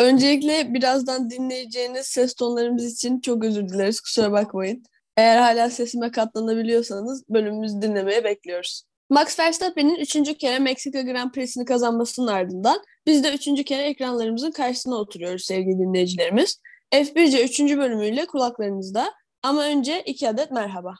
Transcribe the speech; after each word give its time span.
Öncelikle 0.00 0.74
birazdan 0.74 1.30
dinleyeceğiniz 1.30 2.06
ses 2.06 2.34
tonlarımız 2.34 2.94
için 2.94 3.20
çok 3.20 3.44
özür 3.44 3.68
dileriz. 3.68 4.00
Kusura 4.00 4.32
bakmayın. 4.32 4.82
Eğer 5.16 5.36
hala 5.36 5.70
sesime 5.70 6.10
katlanabiliyorsanız 6.10 7.24
bölümümüzü 7.28 7.82
dinlemeye 7.82 8.24
bekliyoruz. 8.24 8.82
Max 9.10 9.38
Verstappen'in 9.38 9.94
üçüncü 9.94 10.34
kere 10.34 10.58
Meksika 10.58 11.02
Grand 11.02 11.30
Prix'sini 11.30 11.64
kazanmasının 11.64 12.26
ardından 12.26 12.80
biz 13.06 13.24
de 13.24 13.34
üçüncü 13.34 13.64
kere 13.64 13.82
ekranlarımızın 13.82 14.50
karşısına 14.50 14.94
oturuyoruz 14.94 15.44
sevgili 15.44 15.78
dinleyicilerimiz. 15.78 16.60
F1'ce 16.92 17.44
üçüncü 17.44 17.78
bölümüyle 17.78 18.26
kulaklarınızda 18.26 19.12
ama 19.42 19.64
önce 19.64 20.02
iki 20.02 20.28
adet 20.28 20.50
merhaba. 20.50 20.94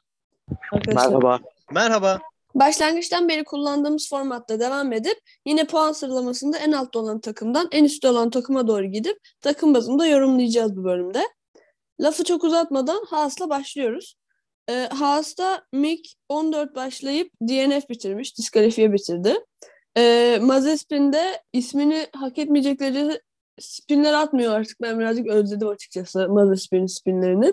Arkadaşlar. 0.73 1.07
Merhaba. 1.07 1.39
Merhaba. 1.71 2.21
Başlangıçtan 2.55 3.29
beri 3.29 3.45
kullandığımız 3.45 4.09
formatta 4.09 4.61
devam 4.61 4.93
edip 4.93 5.19
yine 5.47 5.65
puan 5.67 5.93
sıralamasında 5.93 6.59
en 6.59 6.73
altta 6.73 6.99
olan 6.99 7.21
takımdan 7.21 7.69
en 7.73 7.85
üstte 7.85 8.09
olan 8.09 8.31
takıma 8.31 8.67
doğru 8.67 8.87
gidip 8.87 9.19
takım 9.41 9.75
bazında 9.75 10.07
yorumlayacağız 10.07 10.77
bu 10.77 10.85
bölümde. 10.85 11.23
Lafı 12.01 12.25
çok 12.25 12.45
uzatmadan 12.45 13.05
Haas'la 13.11 13.49
başlıyoruz. 13.49 14.15
E, 14.69 14.73
Haas'ta 14.73 15.65
Mick 15.73 16.15
14 16.29 16.75
başlayıp 16.75 17.33
DNF 17.43 17.89
bitirmiş, 17.89 18.39
diskalifiye 18.39 18.93
bitirdi. 18.93 19.35
E, 19.97 20.39
Mazepin'de 20.43 21.43
ismini 21.53 22.07
hak 22.17 22.39
etmeyecekleri 22.39 23.21
spinler 23.61 24.15
atmıyor 24.15 24.55
artık. 24.55 24.81
Ben 24.83 24.99
birazcık 24.99 25.27
özledim 25.27 25.69
açıkçası 25.69 26.29
Mazepin'in 26.29 26.87
spinlerini. 26.87 27.53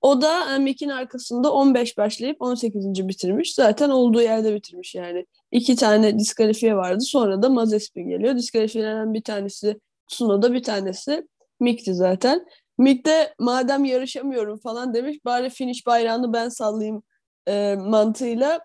O 0.00 0.22
da 0.22 0.58
Mick'in 0.58 0.88
arkasında 0.88 1.52
15 1.52 1.98
başlayıp 1.98 2.42
18. 2.42 3.08
bitirmiş. 3.08 3.54
Zaten 3.54 3.90
olduğu 3.90 4.22
yerde 4.22 4.54
bitirmiş 4.54 4.94
yani. 4.94 5.26
İki 5.52 5.76
tane 5.76 6.18
diskalifiye 6.18 6.76
vardı. 6.76 7.00
Sonra 7.00 7.42
da 7.42 7.48
Mazepin 7.48 8.08
geliyor. 8.08 8.36
Diskalifiyelerden 8.36 9.14
bir 9.14 9.22
tanesi 9.22 9.80
Tsunoda, 10.08 10.52
bir 10.52 10.62
tanesi 10.62 11.26
Mick'ti 11.60 11.94
zaten. 11.94 12.46
Mick 12.78 13.06
de 13.06 13.34
madem 13.38 13.84
yarışamıyorum 13.84 14.58
falan 14.58 14.94
demiş 14.94 15.16
bari 15.24 15.50
finish 15.50 15.86
bayrağını 15.86 16.32
ben 16.32 16.48
sallayayım 16.48 17.02
e, 17.48 17.74
mantığıyla 17.74 18.60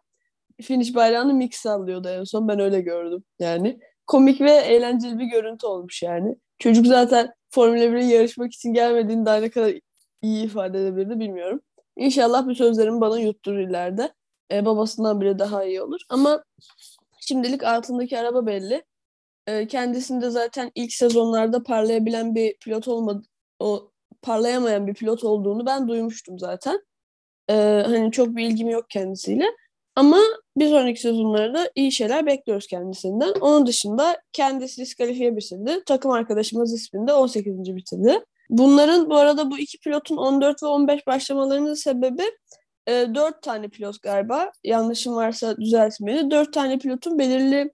finish 0.62 0.96
bayrağını 0.96 1.34
Mick 1.34 1.56
sallıyordu 1.56 2.10
en 2.10 2.24
son 2.24 2.48
ben 2.48 2.60
öyle 2.60 2.82
gördüm 2.82 3.24
yani. 3.40 3.80
Komik 4.08 4.42
ve 4.42 4.52
eğlenceli 4.52 5.20
bir 5.20 5.26
görüntü 5.26 5.68
olmuş 5.68 6.04
yani. 6.04 6.36
Çocuk 6.60 6.88
zaten 6.88 7.34
Formula 7.50 7.84
1'e 7.84 8.06
yarışmak 8.06 8.54
için 8.54 8.74
gelmediğini 8.74 9.26
daha 9.26 9.38
ne 9.38 9.50
kadar 9.50 9.74
iyi 10.24 10.46
ifade 10.46 10.82
edebilirdi 10.82 11.20
bilmiyorum. 11.20 11.62
İnşallah 11.98 12.48
bu 12.48 12.56
sözlerimi 12.56 13.02
bana 13.02 13.20
yutturur 13.20 13.60
ileride. 13.60 14.14
E, 14.52 14.66
babasından 14.66 15.22
bile 15.22 15.40
daha 15.40 15.64
iyi 15.64 15.82
olur. 15.82 16.02
Ama 16.10 16.44
şimdilik 17.22 17.64
altındaki 17.64 18.20
araba 18.20 18.46
belli. 18.46 18.84
E, 19.48 19.68
kendisinde 19.68 20.30
zaten 20.30 20.72
ilk 20.76 20.94
sezonlarda 20.94 21.64
parlayabilen 21.64 22.36
bir 22.36 22.58
pilot 22.58 22.88
olmadı. 22.88 23.24
O 23.60 23.92
parlayamayan 24.22 24.88
bir 24.88 24.94
pilot 24.94 25.24
olduğunu 25.24 25.66
ben 25.66 25.88
duymuştum 25.88 26.40
zaten. 26.40 26.80
Ee, 27.50 27.84
hani 27.86 28.12
çok 28.12 28.36
bir 28.36 28.46
ilgim 28.46 28.70
yok 28.70 28.90
kendisiyle. 28.90 29.46
Ama 29.96 30.18
bir 30.58 30.68
sonraki 30.68 31.02
sezonlarda 31.02 31.72
iyi 31.76 31.92
şeyler 31.92 32.26
bekliyoruz 32.26 32.68
kendisinden. 32.68 33.34
Onun 33.42 33.66
dışında 33.68 34.22
kendisi 34.34 34.82
diskalifiye 34.82 35.38
bitirdi. 35.38 35.84
Takım 35.86 36.12
arkadaşımız 36.12 36.74
isminde 36.74 37.14
18. 37.14 37.76
bitirdi. 37.76 38.26
Bunların 38.50 39.10
bu 39.10 39.16
arada 39.16 39.52
bu 39.52 39.58
iki 39.58 39.80
pilotun 39.80 40.18
14 40.18 40.64
ve 40.64 40.68
15 40.68 41.08
başlamalarının 41.08 41.74
sebebi 41.74 42.24
e, 42.88 43.16
4 43.16 43.42
tane 43.42 43.68
pilot 43.68 44.02
galiba. 44.02 44.52
Yanlışım 44.64 45.16
varsa 45.16 45.58
düzeltin 45.58 46.08
beni. 46.08 46.32
4 46.32 46.54
tane 46.54 46.78
pilotun 46.78 47.20
belirli 47.20 47.72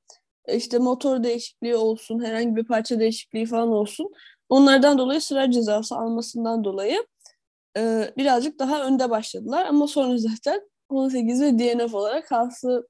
işte 0.47 0.77
motor 0.77 1.23
değişikliği 1.23 1.75
olsun, 1.75 2.25
herhangi 2.25 2.55
bir 2.55 2.67
parça 2.67 2.99
değişikliği 2.99 3.45
falan 3.45 3.69
olsun. 3.69 4.11
Onlardan 4.49 4.97
dolayı 4.97 5.21
sıra 5.21 5.51
cezası 5.51 5.95
almasından 5.95 6.63
dolayı 6.63 7.05
e, 7.77 8.13
birazcık 8.17 8.59
daha 8.59 8.85
önde 8.85 9.09
başladılar. 9.09 9.65
Ama 9.65 9.87
sonra 9.87 10.17
zaten 10.17 10.61
18 10.89 11.41
ve 11.41 11.59
DNF 11.59 11.93
olarak 11.93 12.31
Haas'ı 12.31 12.87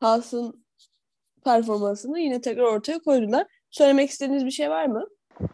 Haas'ın 0.00 0.64
performansını 1.44 2.20
yine 2.20 2.40
tekrar 2.40 2.62
ortaya 2.62 2.98
koydular. 2.98 3.46
Söylemek 3.70 4.10
istediğiniz 4.10 4.46
bir 4.46 4.50
şey 4.50 4.70
var 4.70 4.86
mı? 4.86 5.04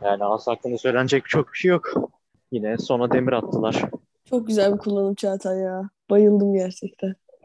Yani 0.04 0.22
Haas 0.22 0.46
hakkında 0.46 0.78
söylenecek 0.78 1.24
çok 1.28 1.52
bir 1.52 1.58
şey 1.58 1.70
yok. 1.70 2.10
Yine 2.52 2.78
sona 2.78 3.12
demir 3.12 3.32
attılar. 3.32 3.82
Çok 4.30 4.46
güzel 4.46 4.72
bir 4.72 4.78
kullanım 4.78 5.14
Çağatay 5.14 5.58
ya. 5.58 5.90
Bayıldım 6.10 6.54
gerçekten. 6.54 7.14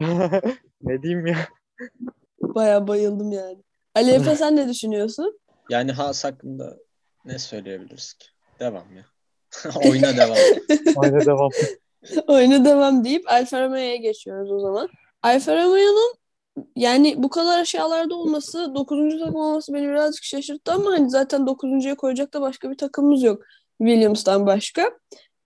ne 0.82 1.02
diyeyim 1.02 1.26
ya? 1.26 1.36
Baya 2.40 2.88
bayıldım 2.88 3.32
yani. 3.32 3.58
Ali 3.94 4.10
Efe 4.10 4.36
sen 4.36 4.56
ne 4.56 4.68
düşünüyorsun? 4.68 5.38
Yani 5.70 5.92
Haas 5.92 6.24
hakkında 6.24 6.76
ne 7.24 7.38
söyleyebiliriz 7.38 8.12
ki? 8.12 8.26
Devam 8.60 8.84
ya. 8.96 9.04
Oyuna 9.90 10.16
devam. 10.16 10.36
Oyuna 10.96 11.26
devam. 11.26 11.50
Oyuna 12.28 12.64
devam 12.64 13.04
deyip 13.04 13.32
Alfa 13.32 13.62
Romeo'ya 13.62 13.96
geçiyoruz 13.96 14.52
o 14.52 14.60
zaman. 14.60 14.88
Alfa 15.22 15.54
Romeo'nun 15.54 16.14
yani 16.76 17.22
bu 17.22 17.28
kadar 17.28 17.60
aşağılarda 17.60 18.14
olması, 18.14 18.74
9. 18.74 19.18
takım 19.18 19.34
olması 19.34 19.74
beni 19.74 19.88
birazcık 19.88 20.24
şaşırttı 20.24 20.72
ama 20.72 20.90
hani 20.90 21.10
zaten 21.10 21.40
9.ya 21.40 21.94
koyacak 21.94 22.34
da 22.34 22.40
başka 22.40 22.70
bir 22.70 22.76
takımımız 22.76 23.22
yok 23.22 23.42
Williams'tan 23.78 24.46
başka. 24.46 24.90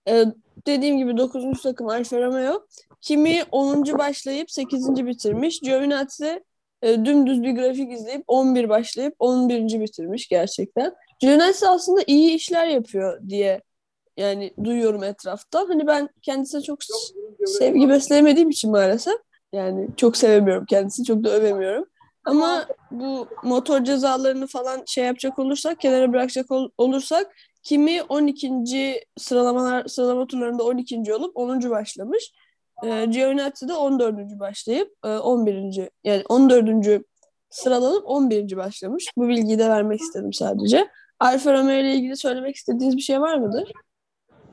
Ee, 0.07 0.25
dediğim 0.67 0.97
gibi 0.97 1.17
9. 1.17 1.61
takım 1.61 1.87
Alfa 1.87 2.21
Romeo. 2.21 2.67
Kimi 3.01 3.43
10. 3.51 3.97
başlayıp 3.97 4.51
8. 4.51 5.05
bitirmiş. 5.05 5.59
Giovinazzi 5.59 6.43
e, 6.81 7.05
dümdüz 7.05 7.43
bir 7.43 7.51
grafik 7.51 7.91
izleyip 7.91 8.23
11 8.27 8.69
başlayıp 8.69 9.15
11. 9.19 9.81
bitirmiş 9.81 10.27
gerçekten. 10.27 10.93
Giovinazzi 11.19 11.67
aslında 11.67 12.01
iyi 12.07 12.35
işler 12.35 12.67
yapıyor 12.67 13.29
diye 13.29 13.61
yani 14.17 14.53
duyuyorum 14.63 15.03
etrafta. 15.03 15.59
Hani 15.59 15.87
ben 15.87 16.09
kendisine 16.21 16.61
çok 16.61 16.79
sevgi 17.45 17.89
besleyemediğim 17.89 18.49
için 18.49 18.71
maalesef 18.71 19.15
yani 19.53 19.87
çok 19.97 20.17
sevemiyorum 20.17 20.65
kendisini, 20.65 21.05
çok 21.05 21.23
da 21.23 21.29
övemiyorum. 21.29 21.85
Ama 22.25 22.65
bu 22.91 23.27
motor 23.43 23.83
cezalarını 23.83 24.47
falan 24.47 24.83
şey 24.87 25.05
yapacak 25.05 25.39
olursak, 25.39 25.79
kenara 25.79 26.13
bırakacak 26.13 26.51
ol- 26.51 26.69
olursak 26.77 27.35
kimi 27.63 28.03
12. 28.03 28.51
sıralamalar 29.17 29.85
sıralama 29.87 30.27
turlarında 30.27 30.63
12. 30.63 31.13
olup 31.13 31.37
10. 31.37 31.69
başlamış. 31.69 32.33
E, 32.85 33.05
Giovinazzi 33.05 33.67
de 33.67 33.73
14. 33.73 34.39
başlayıp 34.39 34.91
e, 35.05 35.07
11. 35.07 35.89
yani 36.03 36.23
14. 36.29 37.01
sıralanıp 37.49 38.03
11. 38.05 38.57
başlamış. 38.57 39.05
Bu 39.17 39.27
bilgiyi 39.27 39.59
de 39.59 39.69
vermek 39.69 39.99
istedim 40.01 40.33
sadece. 40.33 40.87
Alfa 41.19 41.53
Romeo 41.53 41.75
ile 41.75 41.93
ilgili 41.95 42.15
söylemek 42.17 42.55
istediğiniz 42.55 42.97
bir 42.97 43.01
şey 43.01 43.21
var 43.21 43.37
mıdır? 43.37 43.71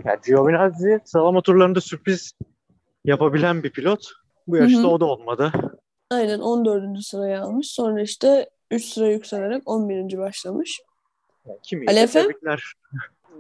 Ya 0.05 0.15
Giovinazzi 0.27 1.01
sıralama 1.05 1.43
turlarında 1.43 1.81
sürpriz 1.81 2.33
yapabilen 3.05 3.63
bir 3.63 3.71
pilot. 3.71 4.07
Bu 4.49 4.57
yaşta 4.57 4.79
Hı-hı. 4.79 4.89
o 4.89 5.01
da 5.01 5.05
olmadı. 5.05 5.53
Aynen 6.11 6.39
14. 6.39 7.05
sıraya 7.05 7.43
almış. 7.43 7.71
Sonra 7.71 8.03
işte 8.03 8.51
3 8.71 8.85
sıra 8.85 9.07
yükselerek 9.11 9.63
11. 9.67 10.19
başlamış. 10.19 10.81
Yani 11.47 11.59
kimi 11.63 11.87
tebrikler. 11.87 12.73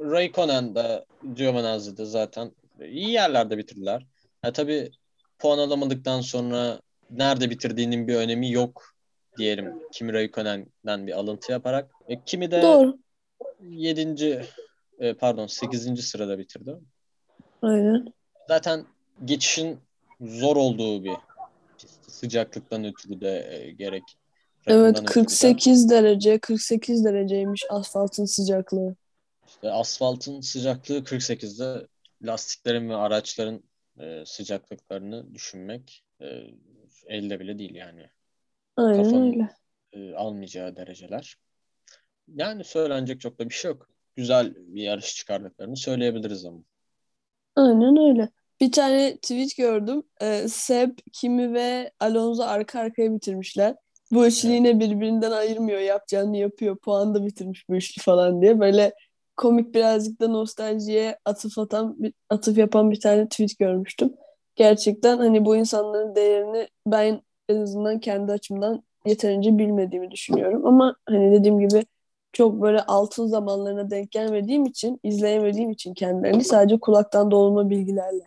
Raikkonen 0.00 0.74
de 0.74 1.04
Giovinazzi 1.34 1.96
de 1.96 2.04
zaten 2.04 2.52
iyi 2.80 3.10
yerlerde 3.10 3.58
bitirdiler. 3.58 4.06
Ya 4.44 4.52
tabii 4.52 4.90
puan 5.38 5.58
alamadıktan 5.58 6.20
sonra 6.20 6.80
nerede 7.10 7.50
bitirdiğinin 7.50 8.08
bir 8.08 8.14
önemi 8.14 8.52
yok 8.52 8.82
diyelim. 9.38 9.74
Kimi 9.92 10.12
Raikkonen'den 10.12 11.06
bir 11.06 11.12
alıntı 11.12 11.52
yaparak. 11.52 11.90
E, 12.08 12.20
kimi 12.24 12.50
de 12.50 12.62
Doğru. 12.62 12.98
7. 13.60 14.42
E, 14.98 15.14
pardon 15.14 15.46
8. 15.46 16.02
sırada 16.02 16.38
bitirdi. 16.38 16.76
Aynen. 17.62 18.12
Zaten 18.48 18.84
geçişin 19.24 19.78
zor 20.20 20.56
olduğu 20.56 21.04
bir 21.04 21.16
sıcaklıktan 22.08 22.84
ötürü 22.84 23.20
de 23.20 23.48
e, 23.52 23.70
gerek. 23.70 24.02
Evet 24.66 25.04
48 25.04 25.90
derece 25.90 26.38
48 26.38 27.04
dereceymiş 27.04 27.64
asfaltın 27.70 28.24
sıcaklığı. 28.24 28.96
İşte 29.46 29.70
asfaltın 29.70 30.40
sıcaklığı 30.40 30.98
48'de 30.98 31.86
lastiklerin 32.22 32.88
ve 32.88 32.96
araçların 32.96 33.62
e, 33.98 34.24
sıcaklıklarını 34.26 35.34
düşünmek 35.34 36.04
e, 36.20 36.26
elde 37.06 37.40
bile 37.40 37.58
değil 37.58 37.74
yani. 37.74 38.10
Aynen 38.76 39.04
Kafanın, 39.04 39.26
öyle. 39.26 39.50
E, 39.92 40.14
almayacağı 40.14 40.76
dereceler. 40.76 41.36
Yani 42.34 42.64
söylenecek 42.64 43.20
çok 43.20 43.38
da 43.38 43.48
bir 43.48 43.54
şey 43.54 43.70
yok. 43.70 43.88
Güzel 44.16 44.54
bir 44.56 44.82
yarış 44.82 45.14
çıkardıklarını 45.14 45.76
söyleyebiliriz 45.76 46.44
ama. 46.44 46.62
Aynen 47.56 47.96
öyle. 47.96 48.28
Bir 48.60 48.72
tane 48.72 49.16
tweet 49.16 49.56
gördüm. 49.56 50.02
Ee, 50.22 50.48
Seb, 50.48 50.98
Kimi 51.12 51.54
ve 51.54 51.90
Alonso 52.00 52.42
arka 52.42 52.80
arkaya 52.80 53.14
bitirmişler. 53.14 53.76
Bu 54.12 54.26
üçlü 54.26 54.48
yine 54.48 54.80
birbirinden 54.80 55.30
ayırmıyor. 55.30 55.80
Yapacağını 55.80 56.36
yapıyor. 56.36 56.76
Puan 56.76 57.14
da 57.14 57.26
bitirmiş 57.26 57.68
bu 57.68 57.76
üçlü 57.76 58.02
falan 58.02 58.42
diye. 58.42 58.60
Böyle 58.60 58.94
komik 59.36 59.74
birazcık 59.74 60.20
da 60.20 60.28
nostaljiye 60.28 61.18
atıf 61.24 61.58
atan, 61.58 61.98
atıf 62.30 62.58
yapan 62.58 62.90
bir 62.90 63.00
tane 63.00 63.28
tweet 63.28 63.58
görmüştüm. 63.58 64.14
Gerçekten 64.56 65.18
hani 65.18 65.44
bu 65.44 65.56
insanların 65.56 66.14
değerini 66.14 66.68
ben 66.86 67.22
en 67.48 67.56
azından 67.56 68.00
kendi 68.00 68.32
açımdan 68.32 68.82
yeterince 69.06 69.58
bilmediğimi 69.58 70.10
düşünüyorum. 70.10 70.66
Ama 70.66 70.96
hani 71.06 71.32
dediğim 71.32 71.60
gibi 71.60 71.84
çok 72.32 72.62
böyle 72.62 72.80
altın 72.82 73.26
zamanlarına 73.26 73.90
denk 73.90 74.10
gelmediğim 74.10 74.66
için, 74.66 75.00
izleyemediğim 75.02 75.70
için 75.70 75.94
kendilerini 75.94 76.44
sadece 76.44 76.78
kulaktan 76.80 77.30
dolma 77.30 77.70
bilgilerle 77.70 78.24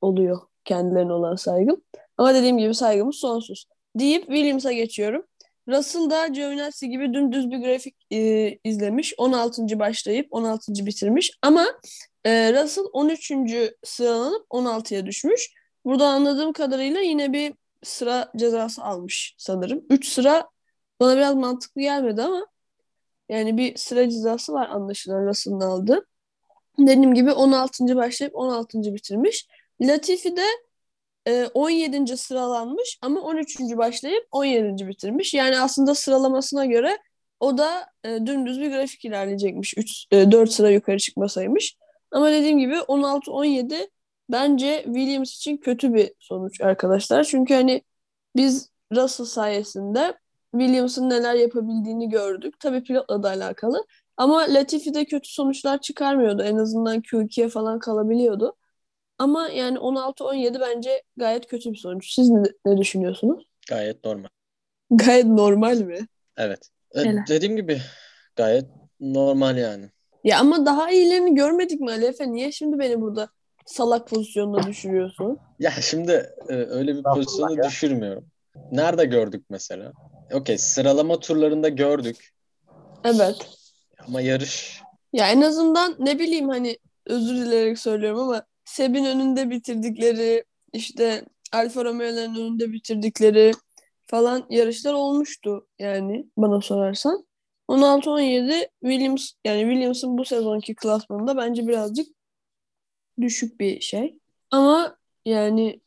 oluyor 0.00 0.40
kendilerine 0.64 1.12
olan 1.12 1.36
saygım. 1.36 1.82
Ama 2.18 2.34
dediğim 2.34 2.58
gibi 2.58 2.74
saygımız 2.74 3.16
sonsuz. 3.16 3.66
Deyip 3.96 4.26
Williams'a 4.26 4.72
geçiyorum. 4.72 5.26
Russell 5.68 6.10
da 6.10 6.26
Giovinazzi 6.26 6.88
gibi 6.88 7.14
dümdüz 7.14 7.50
bir 7.50 7.58
grafik 7.58 7.96
e, 8.12 8.50
izlemiş. 8.64 9.14
16. 9.18 9.78
başlayıp 9.78 10.26
16. 10.30 10.86
bitirmiş. 10.86 11.32
Ama 11.42 11.66
e, 12.24 12.52
Russell 12.52 12.84
13. 12.92 13.32
sıralanıp 13.84 14.46
16'ya 14.50 15.06
düşmüş. 15.06 15.52
Burada 15.84 16.06
anladığım 16.06 16.52
kadarıyla 16.52 17.00
yine 17.00 17.32
bir 17.32 17.54
sıra 17.82 18.32
cezası 18.36 18.82
almış 18.82 19.34
sanırım. 19.38 19.84
3 19.90 20.08
sıra 20.08 20.48
bana 21.00 21.16
biraz 21.16 21.34
mantıklı 21.34 21.80
gelmedi 21.80 22.22
ama 22.22 22.46
yani 23.28 23.56
bir 23.56 23.76
sıra 23.76 24.10
cezası 24.10 24.52
var 24.52 24.68
anlaşılan 24.68 25.26
Russell'ın 25.26 25.60
aldığı. 25.60 26.06
Dediğim 26.78 27.14
gibi 27.14 27.32
16. 27.32 27.96
başlayıp 27.96 28.36
16. 28.36 28.94
bitirmiş. 28.94 29.46
Latifi 29.80 30.36
de 30.36 30.44
e, 31.26 31.46
17. 31.54 32.16
sıralanmış 32.16 32.98
ama 33.02 33.20
13. 33.20 33.60
başlayıp 33.60 34.26
17. 34.30 34.88
bitirmiş. 34.88 35.34
Yani 35.34 35.60
aslında 35.60 35.94
sıralamasına 35.94 36.66
göre 36.66 36.98
o 37.40 37.58
da 37.58 37.86
e, 38.04 38.08
dümdüz 38.26 38.60
bir 38.60 38.70
grafik 38.70 39.04
ilerleyecekmiş. 39.04 39.74
3 39.76 40.06
e, 40.10 40.32
4 40.32 40.52
sıra 40.52 40.70
yukarı 40.70 40.98
çıkmasaymış. 40.98 41.76
Ama 42.10 42.32
dediğim 42.32 42.58
gibi 42.58 42.74
16-17 42.74 43.90
bence 44.30 44.82
Williams 44.84 45.36
için 45.36 45.56
kötü 45.56 45.94
bir 45.94 46.12
sonuç 46.18 46.60
arkadaşlar. 46.60 47.24
Çünkü 47.24 47.54
hani 47.54 47.82
biz 48.36 48.70
Russell 48.92 49.26
sayesinde 49.26 50.14
Williams'ın 50.52 51.10
neler 51.10 51.34
yapabildiğini 51.34 52.08
gördük. 52.08 52.60
Tabii 52.60 52.82
pilotla 52.82 53.22
da 53.22 53.28
alakalı. 53.28 53.84
Ama 54.16 54.38
Latifi 54.48 54.94
de 54.94 55.04
kötü 55.04 55.32
sonuçlar 55.32 55.80
çıkarmıyordu. 55.80 56.42
En 56.42 56.56
azından 56.56 57.00
Q2'ye 57.00 57.48
falan 57.48 57.78
kalabiliyordu. 57.78 58.56
Ama 59.20 59.48
yani 59.48 59.78
16-17 59.78 60.60
bence 60.60 61.02
gayet 61.16 61.46
kötü 61.46 61.72
bir 61.72 61.76
sonuç. 61.76 62.14
Siz 62.14 62.30
ne, 62.30 62.42
ne 62.66 62.78
düşünüyorsunuz? 62.78 63.44
Gayet 63.68 64.04
normal. 64.04 64.28
Gayet 64.90 65.24
normal 65.26 65.76
mi? 65.78 65.98
Evet. 66.36 66.68
E, 66.94 67.00
Helal. 67.00 67.26
dediğim 67.28 67.56
gibi 67.56 67.80
gayet 68.36 68.64
normal 69.00 69.56
yani. 69.56 69.90
Ya 70.24 70.38
ama 70.40 70.66
daha 70.66 70.90
iyilerini 70.90 71.34
görmedik 71.34 71.80
mi 71.80 71.90
Ali 71.90 72.04
Efe? 72.06 72.32
Niye 72.32 72.52
şimdi 72.52 72.78
beni 72.78 73.00
burada 73.00 73.28
salak 73.66 74.08
pozisyonuna 74.08 74.66
düşürüyorsun? 74.66 75.38
Ya 75.58 75.70
şimdi 75.70 76.30
e, 76.48 76.54
öyle 76.54 76.96
bir 76.96 77.02
pozisyonu 77.02 77.56
ya. 77.56 77.64
düşürmüyorum. 77.64 78.26
Nerede 78.72 79.04
gördük 79.04 79.44
mesela? 79.50 79.92
Okey 80.32 80.58
sıralama 80.58 81.20
turlarında 81.20 81.68
gördük. 81.68 82.30
Evet. 83.04 83.36
Ama 84.06 84.20
yarış 84.20 84.80
Ya 85.12 85.28
en 85.28 85.40
azından 85.40 85.96
ne 85.98 86.18
bileyim 86.18 86.48
hani 86.48 86.78
özür 87.06 87.36
dileyerek 87.36 87.78
söylüyorum 87.78 88.20
ama 88.20 88.42
Seb'in 88.70 89.04
önünde 89.04 89.50
bitirdikleri 89.50 90.44
işte 90.72 91.24
Alfa 91.52 91.84
Romeo'ların 91.84 92.34
önünde 92.34 92.72
bitirdikleri 92.72 93.52
falan 94.06 94.46
yarışlar 94.50 94.92
olmuştu 94.92 95.66
yani 95.78 96.26
bana 96.36 96.60
sorarsan. 96.60 97.26
16-17 97.68 98.68
Williams 98.82 99.32
yani 99.44 99.60
Williams'ın 99.60 100.18
bu 100.18 100.24
sezonki 100.24 100.74
klasmanında 100.74 101.36
bence 101.36 101.66
birazcık 101.66 102.06
düşük 103.20 103.60
bir 103.60 103.80
şey. 103.80 104.18
Ama 104.50 104.96
yani 105.24 105.80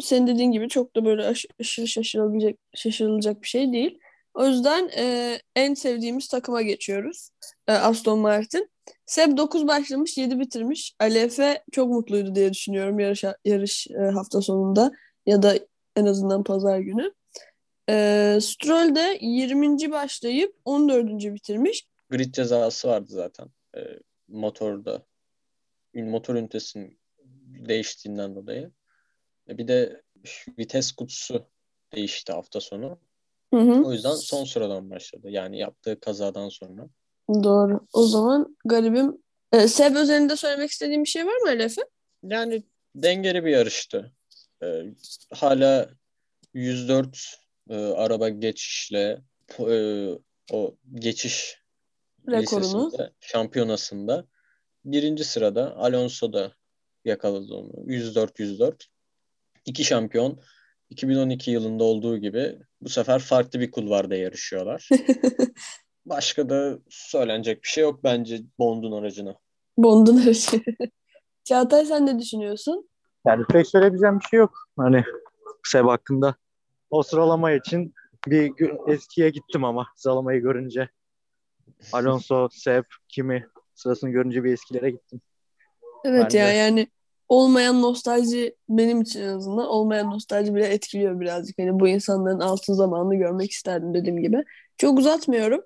senin 0.00 0.26
dediğin 0.26 0.52
gibi 0.52 0.68
çok 0.68 0.96
da 0.96 1.04
böyle 1.04 1.26
aş- 1.26 1.46
aşırı 1.60 1.88
şaşırılabilecek 1.88 2.58
şaşırılacak 2.74 3.42
bir 3.42 3.48
şey 3.48 3.72
değil. 3.72 3.98
O 4.34 4.46
yüzden 4.46 4.90
e, 4.96 5.38
en 5.56 5.74
sevdiğimiz 5.74 6.28
takıma 6.28 6.62
geçiyoruz. 6.62 7.30
E, 7.68 7.72
Aston 7.72 8.18
Martin. 8.18 8.71
Seb 9.12 9.36
9 9.36 9.66
başlamış, 9.66 10.18
7 10.18 10.40
bitirmiş. 10.40 10.94
Ali 10.98 11.18
Efe 11.18 11.64
çok 11.72 11.88
mutluydu 11.88 12.34
diye 12.34 12.52
düşünüyorum 12.52 12.98
yarış 12.98 13.24
yarış 13.44 13.86
e, 13.86 13.98
hafta 13.98 14.40
sonunda 14.40 14.92
ya 15.26 15.42
da 15.42 15.54
en 15.96 16.06
azından 16.06 16.44
pazar 16.44 16.78
günü. 16.78 17.12
E, 17.88 18.38
Stroll 18.42 18.94
de 18.94 19.18
20. 19.20 19.90
başlayıp 19.90 20.56
14. 20.64 21.08
bitirmiş. 21.34 21.86
grid 22.10 22.34
cezası 22.34 22.88
vardı 22.88 23.06
zaten. 23.08 23.48
E, 23.76 23.80
motorda. 24.28 25.02
Motor 25.94 26.34
ünitesinin 26.34 26.98
değiştiğinden 27.68 28.34
dolayı. 28.34 28.70
E, 29.48 29.58
bir 29.58 29.68
de 29.68 30.02
vites 30.58 30.92
kutusu 30.92 31.46
değişti 31.94 32.32
hafta 32.32 32.60
sonu. 32.60 32.98
Hı 33.54 33.60
hı. 33.60 33.84
O 33.84 33.92
yüzden 33.92 34.14
son 34.14 34.44
sıradan 34.44 34.90
başladı. 34.90 35.30
Yani 35.30 35.58
yaptığı 35.58 36.00
kazadan 36.00 36.48
sonra. 36.48 36.88
Doğru. 37.44 37.80
O 37.92 38.06
zaman 38.06 38.56
garibim. 38.64 39.22
E, 39.52 39.68
Seb 39.68 39.96
özelinde 39.96 40.36
söylemek 40.36 40.70
istediğim 40.70 41.04
bir 41.04 41.08
şey 41.08 41.26
var 41.26 41.36
mı 41.36 41.48
Ali 41.48 41.62
Efe? 41.62 41.82
Yani 42.22 42.62
dengeli 42.94 43.44
bir 43.44 43.50
yarıştı. 43.50 44.12
E, 44.62 44.66
hala 45.32 45.90
104 46.54 47.36
e, 47.70 47.76
araba 47.76 48.28
geçişle 48.28 49.22
e, 49.58 50.08
o 50.52 50.76
geçiş 50.94 51.62
Rekorunu. 52.28 52.92
şampiyonasında 53.20 54.26
birinci 54.84 55.24
sırada 55.24 55.76
Alonso 55.76 56.32
da 56.32 56.52
yakaladı 57.04 57.54
onu. 57.54 57.72
104-104. 57.86 58.84
İki 59.64 59.84
şampiyon 59.84 60.40
2012 60.90 61.50
yılında 61.50 61.84
olduğu 61.84 62.18
gibi 62.18 62.58
bu 62.80 62.88
sefer 62.88 63.18
farklı 63.18 63.60
bir 63.60 63.70
kulvarda 63.70 64.16
yarışıyorlar. 64.16 64.88
Başka 66.06 66.48
da 66.48 66.78
söylenecek 66.88 67.62
bir 67.62 67.68
şey 67.68 67.84
yok 67.84 68.04
bence 68.04 68.40
Bond'un 68.58 68.92
aracına. 68.92 69.34
Bond'un 69.78 70.22
aracı. 70.22 70.62
Çağatay 71.44 71.86
sen 71.86 72.06
ne 72.06 72.18
düşünüyorsun? 72.18 72.88
Yani 73.26 73.44
pek 73.44 73.66
söyleyebileceğim 73.66 74.20
bir 74.20 74.24
şey 74.24 74.38
yok. 74.38 74.68
Hani 74.76 75.04
Seb 75.64 75.86
hakkında. 75.86 76.34
O 76.90 77.02
sıralama 77.02 77.52
için 77.52 77.94
bir 78.26 78.52
eskiye 78.88 79.30
gittim 79.30 79.64
ama 79.64 79.86
sıralamayı 79.96 80.40
görünce. 80.40 80.88
Alonso, 81.92 82.48
Seb, 82.52 82.84
Kimi 83.08 83.46
sırasını 83.74 84.10
görünce 84.10 84.44
bir 84.44 84.52
eskilere 84.52 84.90
gittim. 84.90 85.20
Evet 86.04 86.24
Bence. 86.24 86.38
ya 86.38 86.52
yani 86.52 86.88
olmayan 87.28 87.82
nostalji 87.82 88.56
benim 88.68 89.00
için 89.00 89.20
en 89.20 89.36
azından 89.36 89.66
olmayan 89.66 90.10
nostalji 90.10 90.54
bile 90.54 90.66
etkiliyor 90.66 91.20
birazcık. 91.20 91.58
Hani 91.58 91.80
bu 91.80 91.88
insanların 91.88 92.40
altın 92.40 92.74
zamanını 92.74 93.14
görmek 93.14 93.50
isterdim 93.50 93.94
dediğim 93.94 94.22
gibi. 94.22 94.44
Çok 94.78 94.98
uzatmıyorum. 94.98 95.60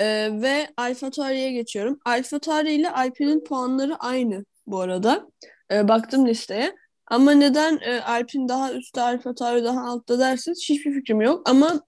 Ee, 0.00 0.30
ve 0.32 0.68
AlphaTauri'ye 0.76 1.52
geçiyorum. 1.52 2.00
AlphaTauri 2.04 2.72
ile 2.72 2.90
Alpine'in 2.90 3.44
puanları 3.44 3.96
aynı 3.96 4.44
bu 4.66 4.80
arada. 4.80 5.26
Ee, 5.70 5.88
baktım 5.88 6.26
listeye. 6.26 6.76
Ama 7.06 7.32
neden 7.32 7.78
e, 7.82 8.00
Alpine 8.00 8.48
daha 8.48 8.72
üstte, 8.72 9.00
AlphaTauri 9.00 9.64
daha 9.64 9.86
altta 9.86 10.18
dersiniz 10.18 10.66
hiçbir 10.68 10.92
fikrim 10.92 11.20
yok. 11.20 11.48
Ama 11.50 11.80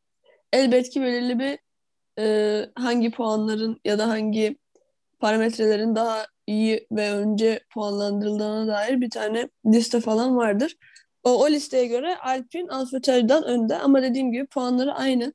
elbet 0.53 0.91
ki 0.91 1.03
belirli 1.03 1.39
bir 1.39 1.59
e, 2.19 2.67
hangi 2.75 3.11
puanların 3.11 3.81
ya 3.85 3.99
da 3.99 4.09
hangi 4.09 4.59
parametrelerin 5.21 5.95
daha 5.95 6.27
iyi 6.47 6.87
ve 6.93 7.13
önce 7.13 7.61
puanlandırıldığına 7.75 8.67
dair 8.67 9.01
bir 9.01 9.11
tane 9.11 9.49
liste 9.67 10.01
falan 10.01 10.37
vardır. 10.37 10.77
O, 11.25 11.45
o 11.45 11.51
listeye 11.51 11.87
göre 11.87 12.17
Alpine 12.17 12.71
AlphaTauri'den 12.71 13.45
önde 13.45 13.79
ama 13.79 14.03
dediğim 14.03 14.33
gibi 14.33 14.47
puanları 14.47 14.95
aynı. 14.95 15.33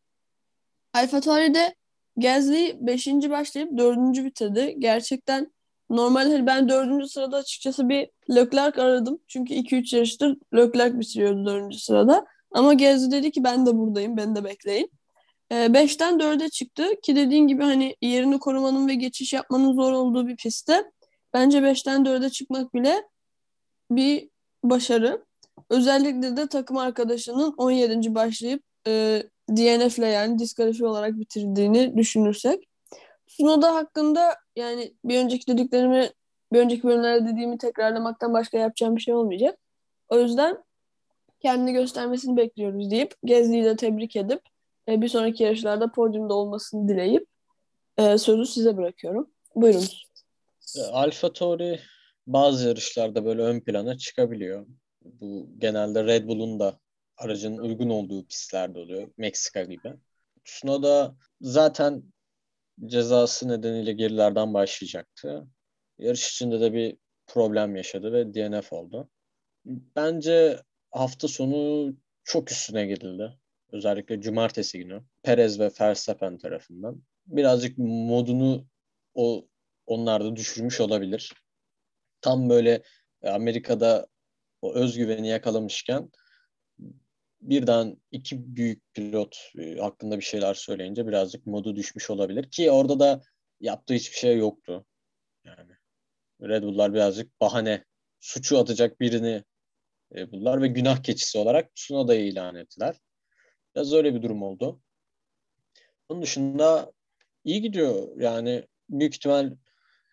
AlphaTauri'de 0.94 1.76
Gasly 2.18 2.78
5. 2.82 3.08
başlayıp 3.08 3.78
4. 3.78 4.26
bitirdi. 4.26 4.76
Gerçekten 4.80 5.52
normal 5.90 6.32
hani 6.32 6.46
ben 6.46 6.70
4. 6.70 7.12
sırada 7.12 7.38
açıkçası 7.38 7.90
bir 7.90 8.10
Leclerc 8.30 8.82
aradım. 8.82 9.20
Çünkü 9.28 9.54
2-3 9.54 9.96
yarıştır 9.96 10.38
Leclerc 10.56 11.00
bitiriyordu 11.00 11.46
4. 11.46 11.76
sırada. 11.76 12.26
Ama 12.52 12.74
Gasly 12.74 13.12
dedi 13.12 13.32
ki 13.32 13.44
ben 13.44 13.66
de 13.66 13.78
buradayım, 13.78 14.18
beni 14.18 14.36
de 14.36 14.44
bekleyin. 14.44 14.92
5'ten 15.52 16.20
4'e 16.20 16.50
çıktı 16.50 16.84
ki 17.04 17.16
dediğin 17.16 17.48
gibi 17.48 17.64
hani 17.64 17.96
yerini 18.02 18.40
korumanın 18.40 18.88
ve 18.88 18.96
geçiş 18.96 19.34
yapmanın 19.34 19.74
zor 19.74 19.92
olduğu 19.92 20.28
bir 20.28 20.36
pistte 20.36 20.92
bence 21.34 21.58
5'ten 21.58 22.06
4'e 22.06 22.30
çıkmak 22.30 22.74
bile 22.74 23.04
bir 23.92 24.30
başarı. 24.64 25.26
Özellikle 25.70 26.38
de 26.38 26.48
takım 26.48 26.78
arkadaşının 26.78 27.54
17. 27.58 28.16
başlayıp 28.16 28.64
e, 28.88 29.24
DNF'le 29.50 30.14
yani 30.14 30.40
diskalifiye 30.40 30.90
olarak 30.90 31.20
bitirdiğini 31.20 31.98
düşünürsek. 31.98 32.68
Tsunoda 33.28 33.76
hakkında 33.76 34.36
yani 34.56 34.94
bir 35.06 35.20
önceki 35.20 35.48
dediklerimi 35.48 36.10
bir 36.54 36.60
önceki 36.60 36.84
bölümlerde 36.84 37.30
dediğimi 37.30 37.58
tekrarlamaktan 37.58 38.34
başka 38.34 38.58
yapacağım 38.58 38.96
bir 38.96 39.02
şey 39.02 39.14
olmayacak. 39.14 39.60
O 40.10 40.20
yüzden 40.20 40.64
kendini 41.40 41.74
göstermesini 41.74 42.38
bekliyoruz 42.38 42.92
deyip 42.92 43.14
Gezli'yi 43.26 43.64
de 43.64 43.76
tebrik 43.76 44.16
edip 44.16 44.42
e, 44.90 45.02
bir 45.02 45.08
sonraki 45.08 45.44
yarışlarda 45.44 45.92
podyumda 45.92 46.34
olmasını 46.34 46.88
dileyip 46.88 47.28
e, 47.98 48.18
sözü 48.18 48.46
size 48.46 48.78
bırakıyorum. 48.78 49.30
Buyurunuz. 49.56 50.08
E, 50.78 50.82
Alfa 50.82 51.34
Tauri 51.34 51.80
bazı 52.28 52.68
yarışlarda 52.68 53.26
böyle 53.26 53.42
ön 53.42 53.60
plana 53.60 53.98
çıkabiliyor. 53.98 54.66
Bu 55.02 55.50
genelde 55.58 56.04
Red 56.04 56.28
Bull'un 56.28 56.60
da 56.60 56.80
aracın 57.18 57.58
uygun 57.58 57.90
olduğu 57.90 58.26
pistlerde 58.26 58.80
oluyor. 58.80 59.12
Meksika 59.18 59.64
gibi. 59.64 59.94
Tsunoda 60.46 61.16
zaten 61.42 62.04
cezası 62.86 63.48
nedeniyle 63.48 63.94
gerilerden 63.94 64.54
başlayacaktı. 64.54 65.48
Yarış 66.00 66.32
içinde 66.32 66.62
de 66.62 66.74
bir 66.74 66.98
problem 67.28 67.76
yaşadı 67.76 68.14
ve 68.14 68.34
DNF 68.34 68.74
oldu. 68.74 69.10
Bence 69.96 70.60
hafta 70.92 71.28
sonu 71.28 71.94
çok 72.24 72.52
üstüne 72.52 72.86
gidildi. 72.86 73.38
Özellikle 73.72 74.22
cumartesi 74.22 74.80
günü. 74.80 75.04
Perez 75.24 75.60
ve 75.60 75.72
Verstappen 75.82 76.38
tarafından. 76.38 77.02
Birazcık 77.28 77.78
modunu 77.78 78.66
o 79.14 79.48
onlar 79.86 80.24
da 80.24 80.36
düşürmüş 80.36 80.82
olabilir. 80.82 81.34
Tam 82.22 82.50
böyle 82.50 82.82
Amerika'da 83.24 84.08
o 84.62 84.74
özgüveni 84.74 85.28
yakalamışken 85.28 86.10
birden 87.50 87.98
iki 88.12 88.56
büyük 88.56 88.94
pilot 88.94 89.52
e, 89.60 89.76
hakkında 89.76 90.18
bir 90.18 90.24
şeyler 90.24 90.54
söyleyince 90.54 91.08
birazcık 91.08 91.46
modu 91.46 91.76
düşmüş 91.76 92.10
olabilir 92.10 92.52
ki 92.52 92.72
orada 92.72 93.00
da 93.00 93.22
yaptığı 93.60 93.94
hiçbir 93.94 94.18
şey 94.18 94.38
yoktu. 94.38 94.86
Yani 95.44 95.72
Red 96.42 96.64
Bull'lar 96.64 96.94
birazcık 96.94 97.42
bahane 97.42 97.84
suçu 98.20 98.60
atacak 98.60 99.00
birini 99.00 99.44
e, 100.12 100.32
ve 100.62 100.68
günah 100.68 101.04
keçisi 101.04 101.38
olarak 101.38 101.76
Tsunoda'yı 101.76 102.28
ilan 102.28 102.56
ettiler. 102.56 102.96
Biraz 103.76 103.94
öyle 103.94 104.16
bir 104.16 104.22
durum 104.22 104.44
oldu. 104.44 104.82
Onun 106.10 106.22
dışında 106.22 106.92
iyi 107.44 107.62
gidiyor. 107.62 108.18
Yani 108.18 108.68
büyük 108.90 109.16
ihtimal 109.16 109.52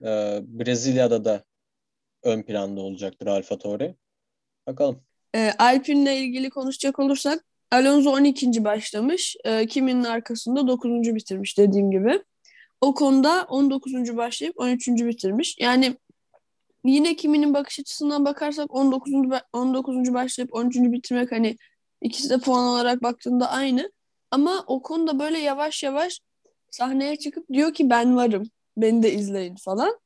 e, 0.02 0.40
Brezilya'da 0.42 1.24
da 1.24 1.44
ön 2.22 2.42
planda 2.42 2.80
olacaktır 2.80 3.26
Alfa 3.26 3.58
Tauri. 3.58 3.96
Bakalım. 4.66 5.04
E, 5.34 5.52
Alpine'le 5.58 6.16
ilgili 6.16 6.50
konuşacak 6.50 6.98
olursak 6.98 7.44
Alonso 7.70 8.10
12. 8.10 8.64
başlamış. 8.64 9.36
E, 9.44 9.66
Kimin'in 9.66 10.04
arkasında 10.04 10.66
9. 10.66 11.14
bitirmiş 11.14 11.58
dediğim 11.58 11.90
gibi. 11.90 12.22
O 12.80 12.94
konuda 12.94 13.44
19. 13.48 14.16
başlayıp 14.16 14.60
13. 14.60 14.88
bitirmiş. 14.88 15.56
Yani 15.60 15.96
yine 16.84 17.16
Kimin'in 17.16 17.54
bakış 17.54 17.80
açısından 17.80 18.24
bakarsak 18.24 18.74
19. 18.74 19.12
19. 19.52 20.14
başlayıp 20.14 20.54
13. 20.54 20.76
bitirmek 20.76 21.32
hani 21.32 21.56
ikisi 22.02 22.30
de 22.30 22.38
puan 22.38 22.64
olarak 22.64 23.02
baktığında 23.02 23.50
aynı. 23.50 23.92
Ama 24.30 24.64
o 24.66 24.82
konuda 24.82 25.18
böyle 25.18 25.38
yavaş 25.38 25.82
yavaş 25.82 26.20
sahneye 26.70 27.16
çıkıp 27.16 27.48
diyor 27.52 27.74
ki 27.74 27.90
ben 27.90 28.16
varım. 28.16 28.50
Beni 28.76 29.02
de 29.02 29.12
izleyin 29.12 29.56
falan. 29.56 29.98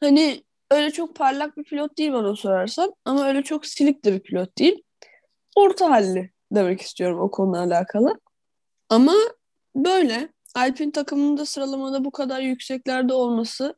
Hani 0.00 0.44
öyle 0.70 0.90
çok 0.90 1.16
parlak 1.16 1.56
bir 1.56 1.64
pilot 1.64 1.98
değil 1.98 2.12
bana 2.12 2.36
sorarsan 2.36 2.94
ama 3.04 3.28
öyle 3.28 3.42
çok 3.42 3.66
silik 3.66 4.04
de 4.04 4.12
bir 4.12 4.20
pilot 4.20 4.58
değil. 4.58 4.82
Orta 5.56 5.90
halli 5.90 6.30
demek 6.52 6.80
istiyorum 6.80 7.20
o 7.20 7.30
konuyla 7.30 7.76
alakalı. 7.76 8.20
Ama 8.88 9.14
böyle 9.76 10.28
Alpine 10.54 10.92
takımında 10.92 11.46
sıralamada 11.46 12.04
bu 12.04 12.10
kadar 12.10 12.40
yükseklerde 12.40 13.14
olması 13.14 13.76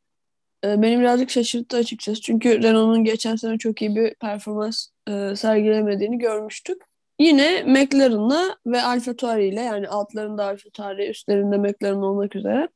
e, 0.65 0.83
beni 0.83 1.01
birazcık 1.01 1.31
şaşırttı 1.31 1.77
açıkçası. 1.77 2.21
Çünkü 2.21 2.63
Renault'un 2.63 3.05
geçen 3.05 3.37
sene 3.37 3.59
çok 3.59 3.83
iyi 3.83 3.97
bir 3.97 4.15
performans 4.15 4.89
e, 5.09 5.37
sergilemediğini 5.37 6.19
görmüştük. 6.19 6.83
Yine 7.19 7.63
McLaren'la 7.63 8.57
ve 8.67 8.83
Alfa 8.83 9.17
Tauri 9.17 9.49
ile 9.49 9.61
yani 9.61 9.89
altlarında 9.89 10.45
Alfa 10.45 10.71
Tauri, 10.71 11.09
üstlerinde 11.09 11.57
McLaren 11.57 11.97
olmak 11.97 12.37
üzere 12.37 12.69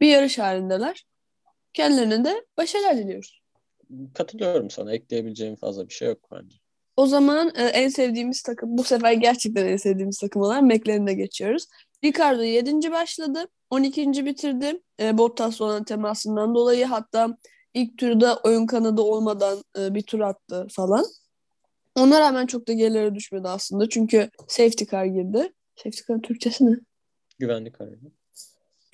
bir 0.00 0.08
yarış 0.08 0.38
halindeler. 0.38 1.06
Kendilerine 1.72 2.24
de 2.24 2.46
başarılar 2.56 2.96
diliyoruz. 2.96 3.42
Katılıyorum 4.14 4.70
sana. 4.70 4.92
Ekleyebileceğim 4.92 5.56
fazla 5.56 5.88
bir 5.88 5.94
şey 5.94 6.08
yok 6.08 6.18
bence. 6.32 6.56
O 6.96 7.06
zaman 7.06 7.52
e, 7.56 7.62
en 7.64 7.88
sevdiğimiz 7.88 8.42
takım, 8.42 8.78
bu 8.78 8.84
sefer 8.84 9.12
gerçekten 9.12 9.66
en 9.66 9.76
sevdiğimiz 9.76 10.18
takım 10.18 10.42
olan 10.42 10.64
McLaren'e 10.64 11.14
geçiyoruz. 11.14 11.66
Ricardo 12.04 12.42
7. 12.42 12.92
başladı. 12.92 13.48
12. 13.70 14.26
bitirdi. 14.26 14.80
E, 15.00 15.18
Bottas'la 15.18 15.64
olan 15.64 15.84
temasından 15.84 16.54
dolayı 16.54 16.84
hatta 16.84 17.38
ilk 17.74 17.98
turda 17.98 18.36
oyun 18.44 18.66
kanadı 18.66 19.02
olmadan 19.02 19.62
e, 19.78 19.94
bir 19.94 20.02
tur 20.02 20.20
attı 20.20 20.66
falan. 20.70 21.04
Ona 21.94 22.20
rağmen 22.20 22.46
çok 22.46 22.68
da 22.68 22.72
gerilere 22.72 23.14
düşmedi 23.14 23.48
aslında. 23.48 23.88
Çünkü 23.88 24.30
safety 24.48 24.84
car 24.84 25.04
girdi. 25.04 25.52
Safety 25.76 26.00
car 26.08 26.18
Türkçesi 26.18 26.66
ne? 26.66 26.76
Güvenlik 27.38 27.80
aracı. 27.80 28.06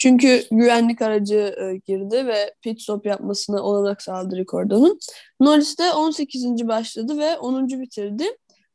Çünkü 0.04 0.44
güvenlik 0.50 1.02
aracı 1.02 1.54
e, 1.60 1.76
girdi 1.76 2.26
ve 2.26 2.54
pit 2.62 2.82
stop 2.82 3.06
yapmasına 3.06 3.62
olanak 3.62 4.02
sağladı 4.02 4.36
Ricardo'nun. 4.36 4.98
Norris 5.40 5.78
de 5.78 5.92
18. 5.92 6.68
başladı 6.68 7.18
ve 7.18 7.38
10. 7.38 7.68
bitirdi. 7.68 8.24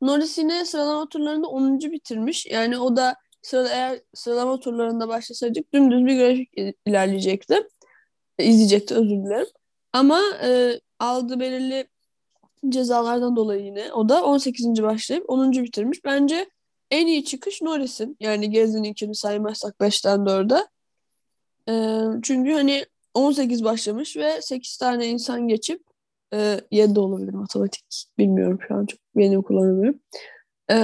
Norris 0.01 0.37
yine 0.37 0.65
sıralama 0.65 1.09
turlarında 1.09 1.47
10. 1.47 1.79
bitirmiş. 1.79 2.45
Yani 2.45 2.77
o 2.77 2.95
da 2.95 3.15
sırada 3.41 3.69
eğer 3.69 3.99
sıralama 4.13 4.59
turlarında 4.59 5.07
başlasaydık 5.07 5.73
dümdüz 5.73 6.05
bir 6.05 6.17
grafik 6.17 6.77
ilerleyecekti. 6.85 7.67
E, 8.39 8.45
izleyecekti 8.45 8.95
özür 8.95 9.25
dilerim. 9.25 9.47
Ama 9.93 10.21
e, 10.43 10.79
aldığı 10.99 11.39
belirli 11.39 11.87
cezalardan 12.69 13.35
dolayı 13.35 13.65
yine 13.65 13.93
o 13.93 14.09
da 14.09 14.25
18. 14.25 14.83
başlayıp 14.83 15.29
10. 15.29 15.51
bitirmiş. 15.51 16.05
Bence 16.05 16.49
en 16.91 17.07
iyi 17.07 17.25
çıkış 17.25 17.61
Norris'in. 17.61 18.17
Yani 18.19 18.49
Gezdi'ninkini 18.49 19.15
saymazsak 19.15 19.75
5'ten 19.79 20.19
4'e. 20.19 20.67
Ee, 21.69 22.01
çünkü 22.23 22.51
hani 22.51 22.85
18 23.13 23.63
başlamış 23.63 24.17
ve 24.17 24.41
8 24.41 24.77
tane 24.77 25.07
insan 25.07 25.47
geçip 25.47 25.81
e, 26.33 26.61
7 26.71 26.95
de 26.95 26.99
olabilir 26.99 27.33
matematik. 27.33 28.05
Bilmiyorum 28.17 28.59
şu 28.67 28.75
an 28.75 28.85
çok 28.85 28.99
benim 29.15 29.41
kullanamıyorum. 29.41 29.99
E, 30.71 30.75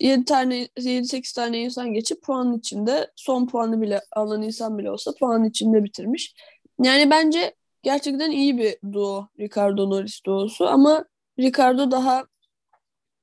7 0.00 0.24
tane 0.24 0.68
7-8 0.78 1.34
tane 1.34 1.58
insan 1.58 1.92
geçip 1.92 2.22
puanın 2.22 2.58
içinde 2.58 3.10
son 3.16 3.46
puanı 3.46 3.80
bile 3.80 4.00
alan 4.12 4.42
insan 4.42 4.78
bile 4.78 4.90
olsa 4.90 5.12
puanın 5.20 5.44
içinde 5.44 5.84
bitirmiş. 5.84 6.34
Yani 6.82 7.10
bence 7.10 7.54
gerçekten 7.82 8.30
iyi 8.30 8.58
bir 8.58 8.92
duo 8.92 9.28
Ricardo 9.40 9.90
Norris 9.90 10.24
duosu 10.26 10.66
ama 10.68 11.04
Ricardo 11.38 11.90
daha 11.90 12.24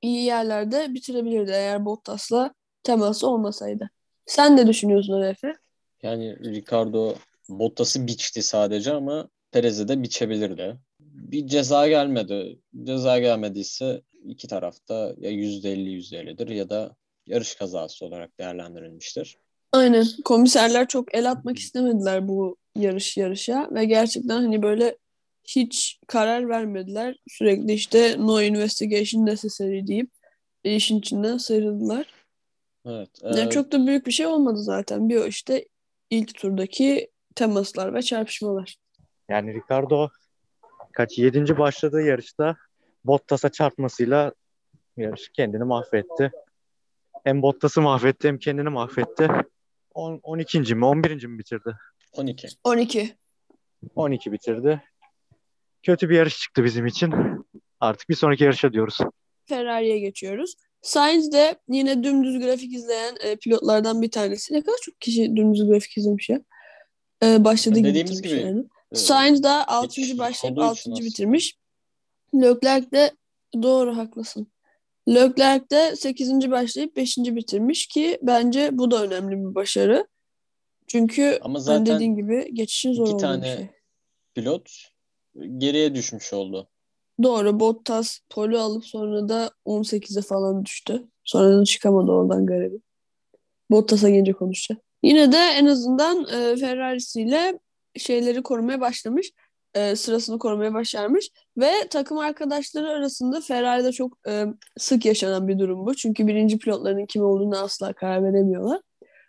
iyi 0.02 0.24
yerlerde 0.24 0.94
bitirebilirdi 0.94 1.50
eğer 1.50 1.84
Bottas'la 1.84 2.54
teması 2.82 3.28
olmasaydı. 3.28 3.90
Sen 4.26 4.56
ne 4.56 4.66
düşünüyorsun 4.66 5.22
Efe? 5.22 5.61
Yani 6.02 6.38
Ricardo 6.38 7.14
Bottas'ı 7.48 8.06
biçti 8.06 8.42
sadece 8.42 8.92
ama 8.92 9.28
Perez'i 9.50 9.88
de 9.88 10.02
biçebilirdi. 10.02 10.76
Bir 11.00 11.46
ceza 11.46 11.88
gelmedi. 11.88 12.58
Ceza 12.84 13.18
gelmediyse 13.18 14.02
iki 14.24 14.48
tarafta 14.48 15.14
ya 15.18 15.30
%50 15.30 15.90
%50'dir 15.90 16.48
ya 16.48 16.70
da 16.70 16.96
yarış 17.26 17.54
kazası 17.54 18.06
olarak 18.06 18.38
değerlendirilmiştir. 18.38 19.38
Aynen. 19.72 20.06
Komiserler 20.24 20.88
çok 20.88 21.14
el 21.14 21.30
atmak 21.30 21.58
istemediler 21.58 22.28
bu 22.28 22.56
yarış 22.76 23.16
yarışa 23.16 23.68
ve 23.72 23.84
gerçekten 23.84 24.42
hani 24.42 24.62
böyle 24.62 24.98
hiç 25.44 26.00
karar 26.06 26.48
vermediler. 26.48 27.16
Sürekli 27.28 27.72
işte 27.72 28.16
no 28.18 28.42
investigation 28.42 29.26
necessary 29.26 29.86
deyip 29.86 30.10
işin 30.64 30.98
içinden 30.98 31.38
sıyrıldılar. 31.38 32.06
Evet. 32.86 33.08
Yani 33.22 33.40
e, 33.40 33.50
çok 33.50 33.72
da 33.72 33.86
büyük 33.86 34.06
bir 34.06 34.12
şey 34.12 34.26
olmadı 34.26 34.62
zaten. 34.62 35.08
Bir 35.08 35.24
işte 35.24 35.64
ilk 36.12 36.34
turdaki 36.34 37.10
temaslar 37.34 37.94
ve 37.94 38.02
çarpışmalar. 38.02 38.76
Yani 39.28 39.54
Ricardo 39.54 40.08
kaç 40.92 41.18
yedinci 41.18 41.58
başladığı 41.58 42.02
yarışta 42.02 42.56
Bottas'a 43.04 43.48
çarpmasıyla 43.48 44.32
yarış 44.96 45.28
kendini 45.28 45.64
mahvetti. 45.64 46.30
Hem 47.24 47.42
Bottas'ı 47.42 47.80
mahvetti 47.80 48.28
hem 48.28 48.38
kendini 48.38 48.68
mahvetti. 48.68 49.28
10, 49.94 50.20
12. 50.22 50.74
mi 50.74 50.84
11. 50.84 51.26
mi 51.26 51.38
bitirdi? 51.38 51.76
12. 52.12 52.48
12. 52.64 53.16
12 53.94 54.32
bitirdi. 54.32 54.82
Kötü 55.82 56.08
bir 56.08 56.16
yarış 56.16 56.38
çıktı 56.38 56.64
bizim 56.64 56.86
için. 56.86 57.12
Artık 57.80 58.08
bir 58.08 58.14
sonraki 58.14 58.44
yarışa 58.44 58.72
diyoruz. 58.72 58.98
Ferrari'ye 59.46 59.98
geçiyoruz. 59.98 60.54
Sainz 60.82 61.32
de 61.32 61.56
yine 61.68 62.04
dümdüz 62.04 62.38
grafik 62.38 62.72
izleyen 62.74 63.16
e, 63.20 63.36
pilotlardan 63.36 64.02
bir 64.02 64.10
tanesi. 64.10 64.54
Ne 64.54 64.62
kadar 64.62 64.78
çok 64.82 65.00
kişi 65.00 65.36
dümdüz 65.36 65.66
grafik 65.68 65.96
izlemiş 65.98 66.28
ya. 66.28 66.40
E, 67.22 67.44
başladı 67.44 67.78
gibi 67.78 67.88
Dediğimiz 67.88 68.22
gibi, 68.22 68.40
yani. 68.40 68.64
e, 68.92 68.96
Sainz 68.96 69.42
da 69.42 69.68
6. 69.68 69.86
geçiş 69.86 70.18
başlayıp 70.18 70.58
olduğu 70.58 70.64
6. 70.66 70.80
için 70.80 70.92
aslında. 70.92 71.06
bitirmiş. 71.06 71.56
Leclerc 72.34 72.90
de 72.92 73.10
doğru 73.62 73.96
haklısın. 73.96 74.52
Leclerc 75.08 75.70
de 75.70 75.96
8. 75.96 76.50
başlayıp 76.50 76.96
5. 76.96 77.18
bitirmiş 77.18 77.86
ki 77.86 78.18
bence 78.22 78.68
bu 78.72 78.90
da 78.90 79.02
önemli 79.02 79.36
bir 79.36 79.54
başarı. 79.54 80.06
Çünkü 80.86 81.38
Ama 81.42 81.60
zaten 81.60 81.86
dediğin 81.86 82.16
gibi 82.16 82.54
geçişin 82.54 82.92
zor 82.92 83.08
iki 83.08 83.16
tane 83.16 83.56
şey. 83.56 83.66
pilot 84.34 84.70
geriye 85.58 85.94
düşmüş 85.94 86.32
oldu. 86.32 86.68
Doğru 87.22 87.60
Bottas 87.60 88.18
poli 88.30 88.58
alıp 88.58 88.84
sonra 88.84 89.28
da 89.28 89.50
18'e 89.66 90.22
falan 90.22 90.64
düştü. 90.64 91.08
Sonradan 91.24 91.64
çıkamadı 91.64 92.12
oradan 92.12 92.46
garibi. 92.46 92.80
Bottas'a 93.70 94.10
gelince 94.10 94.32
konuşacağız. 94.32 94.80
Yine 95.02 95.32
de 95.32 95.36
en 95.36 95.66
azından 95.66 96.24
e, 96.24 96.56
Ferrari'siyle 96.56 97.58
şeyleri 97.96 98.42
korumaya 98.42 98.80
başlamış. 98.80 99.32
E, 99.74 99.96
sırasını 99.96 100.38
korumaya 100.38 100.74
başarmış. 100.74 101.30
Ve 101.56 101.72
takım 101.90 102.18
arkadaşları 102.18 102.88
arasında 102.88 103.40
Ferrari'de 103.40 103.92
çok 103.92 104.18
e, 104.28 104.44
sık 104.78 105.06
yaşanan 105.06 105.48
bir 105.48 105.58
durum 105.58 105.86
bu. 105.86 105.94
Çünkü 105.94 106.26
birinci 106.26 106.58
pilotların 106.58 107.06
kim 107.06 107.22
olduğunu 107.22 107.58
asla 107.58 107.92
karar 107.92 108.24
veremiyorlar. 108.24 108.80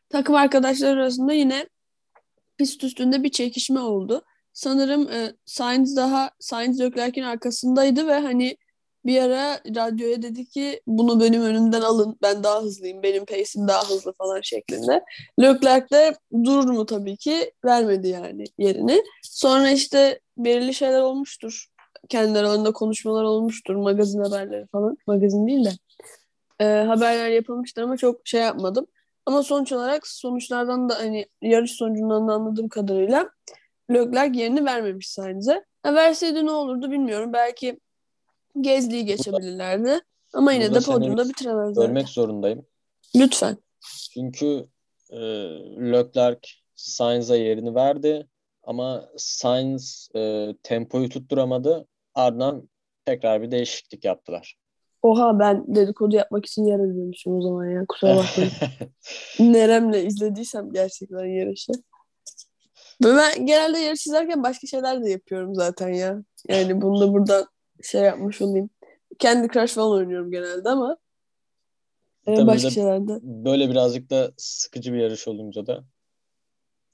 Takım 0.10 0.36
arkadaşları 0.36 0.92
arasında 0.92 1.34
yine 1.34 1.68
pist 2.58 2.84
üstünde 2.84 3.24
bir 3.24 3.32
çekişme 3.32 3.80
oldu. 3.80 4.24
Sanırım 4.54 5.12
e, 5.12 5.34
Sainz 5.46 5.98
daha 5.98 6.32
Sainz 6.40 6.80
Leclerc'in 6.80 7.24
arkasındaydı 7.24 8.08
ve 8.08 8.14
hani 8.14 8.58
bir 9.06 9.22
ara 9.22 9.60
radyoya 9.76 10.22
dedi 10.22 10.46
ki 10.46 10.82
bunu 10.88 11.20
benim 11.20 11.42
önümden 11.42 11.82
alın 11.82 12.18
ben 12.22 12.44
daha 12.44 12.62
hızlıyım 12.62 13.04
benim 13.04 13.26
pace'im 13.26 13.68
daha 13.68 13.90
hızlı 13.90 14.14
falan 14.14 14.42
şeklinde. 14.42 15.04
Leclerc 15.42 15.90
de 15.92 16.16
durur 16.44 16.70
mu 16.70 16.86
tabii 16.86 17.18
ki 17.18 17.52
vermedi 17.66 18.08
yani 18.08 18.44
yerini. 18.58 19.04
Sonra 19.24 19.70
işte 19.70 20.20
belirli 20.38 20.74
şeyler 20.74 21.02
olmuştur. 21.02 21.68
Kendi 22.10 22.40
aralarında 22.40 22.72
konuşmalar 22.72 23.24
olmuştur. 23.24 23.76
Magazin 23.76 24.24
haberleri 24.24 24.68
falan. 24.68 24.98
Magazin 25.08 25.48
değil 25.48 25.66
de. 25.66 25.72
E, 26.60 26.66
haberler 26.66 27.30
yapılmıştır 27.30 27.82
ama 27.82 27.98
çok 27.98 28.28
şey 28.28 28.42
yapmadım. 28.42 28.88
Ama 29.26 29.44
sonuç 29.44 29.72
olarak 29.72 30.08
sonuçlardan 30.08 30.90
da 30.90 31.00
hani 31.00 31.26
yarış 31.42 31.72
sonucundan 31.72 32.28
da 32.28 32.34
anladığım 32.34 32.70
kadarıyla 32.70 33.30
Leclerc 33.94 34.40
yerini 34.40 34.66
vermemiş 34.66 35.10
Sainz'e. 35.10 35.66
Ha, 35.84 35.96
verseydi 35.96 36.46
ne 36.46 36.52
olurdu 36.52 36.92
bilmiyorum. 36.92 37.34
Belki 37.34 37.80
Gezli'yi 38.62 39.06
geçebilirlerdi. 39.06 40.00
Ama 40.34 40.54
yine 40.54 40.70
Burada 40.70 40.82
de 40.82 40.86
podyumda 40.86 41.30
bitiremezlerdi. 41.30 41.88
Görmek 41.88 42.10
zorundayım. 42.10 42.66
Lütfen. 43.16 43.58
Çünkü 44.14 44.68
e, 45.10 45.20
Leclerc 45.92 46.50
Sainz'a 46.76 47.36
yerini 47.36 47.76
verdi 47.76 48.28
ama 48.64 49.10
Sainz 49.18 50.10
e, 50.16 50.48
tempoyu 50.64 51.10
tutturamadı. 51.10 51.88
Ardından 52.16 52.70
tekrar 53.06 53.42
bir 53.42 53.52
değişiklik 53.52 54.06
yaptılar. 54.06 54.58
Oha 55.02 55.40
ben 55.40 55.76
dedikodu 55.76 56.16
yapmak 56.16 56.46
için 56.46 56.66
yer 56.66 56.90
izlemişim 56.90 57.36
o 57.36 57.42
zaman 57.42 57.66
ya. 57.66 57.86
Kusura 57.88 58.16
bakmayın. 58.16 58.52
Nerem'le 59.54 59.94
izlediysem 59.94 60.72
gerçekten 60.72 61.26
yarışı. 61.26 61.72
Ve 63.04 63.16
ben 63.16 63.46
genelde 63.46 63.80
yarış 63.80 64.08
izlerken 64.08 64.44
başka 64.44 64.68
şeyler 64.68 65.04
de 65.04 65.10
yapıyorum 65.10 65.56
zaten 65.56 65.94
ya. 65.94 66.24
Yani 66.50 66.82
bunu 66.82 67.02
da 67.02 67.14
burada 67.14 67.48
şey 67.84 68.02
yapmış 68.02 68.42
olayım. 68.42 68.70
Kendi 69.20 69.48
Crush 69.48 69.74
falan 69.74 69.92
oynuyorum 69.92 70.32
genelde 70.32 70.70
ama 70.70 70.98
e, 72.28 72.36
Tabii 72.36 72.48
başka 72.48 72.68
de 72.68 72.72
şeylerde. 72.72 73.20
Böyle 73.22 73.70
birazcık 73.70 74.10
da 74.10 74.32
sıkıcı 74.38 74.94
bir 74.94 75.00
yarış 75.00 75.28
olunca 75.28 75.66
da 75.66 75.84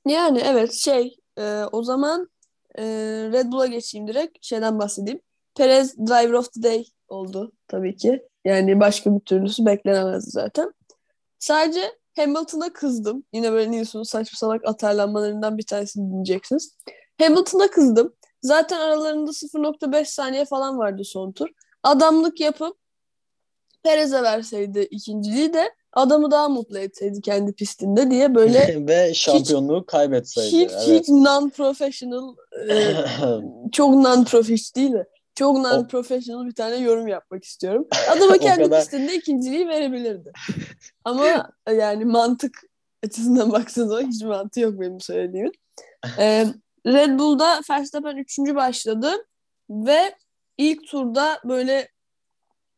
Yani 0.08 0.42
evet 0.46 0.74
şey 0.74 1.16
e, 1.38 1.64
o 1.72 1.84
zaman 1.84 2.30
e, 2.78 2.84
Red 3.32 3.52
Bull'a 3.52 3.68
geçeyim 3.68 4.08
direkt. 4.08 4.38
Şeyden 4.42 4.80
bahsedeyim. 4.80 5.22
Perez 5.56 5.98
Driver 5.98 6.34
of 6.34 6.54
the 6.54 6.64
Day 6.64 6.86
oldu 7.08 7.52
tabii 7.68 7.96
ki. 7.96 8.24
Yani 8.46 8.80
başka 8.80 9.16
bir 9.16 9.20
türlüsü 9.20 9.66
beklenemezdi 9.66 10.30
zaten. 10.30 10.74
Sadece 11.40 11.99
Hamilton'a 12.20 12.74
kızdım. 12.74 13.24
Yine 13.34 13.52
böyle 13.52 13.72
News'un 13.72 14.04
saçma 14.04 14.38
salak 14.38 14.68
atarlanmalarından 14.68 15.58
bir 15.58 15.66
tanesini 15.66 16.10
dinleyeceksiniz. 16.10 16.78
Hamilton'a 17.22 17.68
kızdım. 17.68 18.14
Zaten 18.42 18.80
aralarında 18.80 19.32
0.5 19.32 20.06
saniye 20.06 20.46
falan 20.46 20.78
vardı 20.78 21.04
son 21.06 21.32
tur. 21.32 21.50
Adamlık 21.84 22.40
yapıp 22.40 22.78
Perez'e 23.84 24.24
verseydi 24.24 24.88
ikinciliği 24.92 25.54
de 25.54 25.70
adamı 25.94 26.32
daha 26.32 26.50
mutlu 26.50 26.78
etseydi 26.78 27.22
kendi 27.22 27.54
pistinde 27.54 28.12
diye 28.12 28.36
böyle 28.36 28.78
ve 28.88 29.14
şampiyonluğu 29.14 29.86
kaybetseydi. 29.86 30.48
hiç 30.48 30.72
evet. 30.72 31.02
hiç 31.02 31.10
non-professional 31.10 32.36
e, 32.70 32.96
çok 33.72 33.94
non-profesh 33.94 34.76
değil 34.76 34.94
de 34.94 35.08
çok 35.40 35.58
non-professional 35.58 36.46
bir 36.46 36.56
tane 36.56 36.76
yorum 36.76 37.08
yapmak 37.08 37.44
istiyorum. 37.44 37.88
Adama 38.10 38.34
O 38.36 38.38
kendi 38.38 38.64
kadar- 38.64 38.80
pistinde 38.80 39.16
ikinciliği 39.16 39.68
verebilirdi. 39.68 40.32
Ama 41.04 41.52
yani 41.78 42.06
mantık 42.06 42.58
açısından 43.06 43.52
baksanız 43.52 44.02
hiç 44.02 44.24
mantığı 44.24 44.60
yok 44.60 44.80
benim 44.80 45.00
söylediğimin. 45.00 45.52
Ee, 46.18 46.46
Red 46.86 47.20
Bull'da 47.20 47.62
Verstappen 47.70 48.18
üçüncü 48.18 48.56
başladı 48.56 49.12
ve 49.70 50.16
ilk 50.58 50.88
turda 50.88 51.40
böyle 51.46 51.90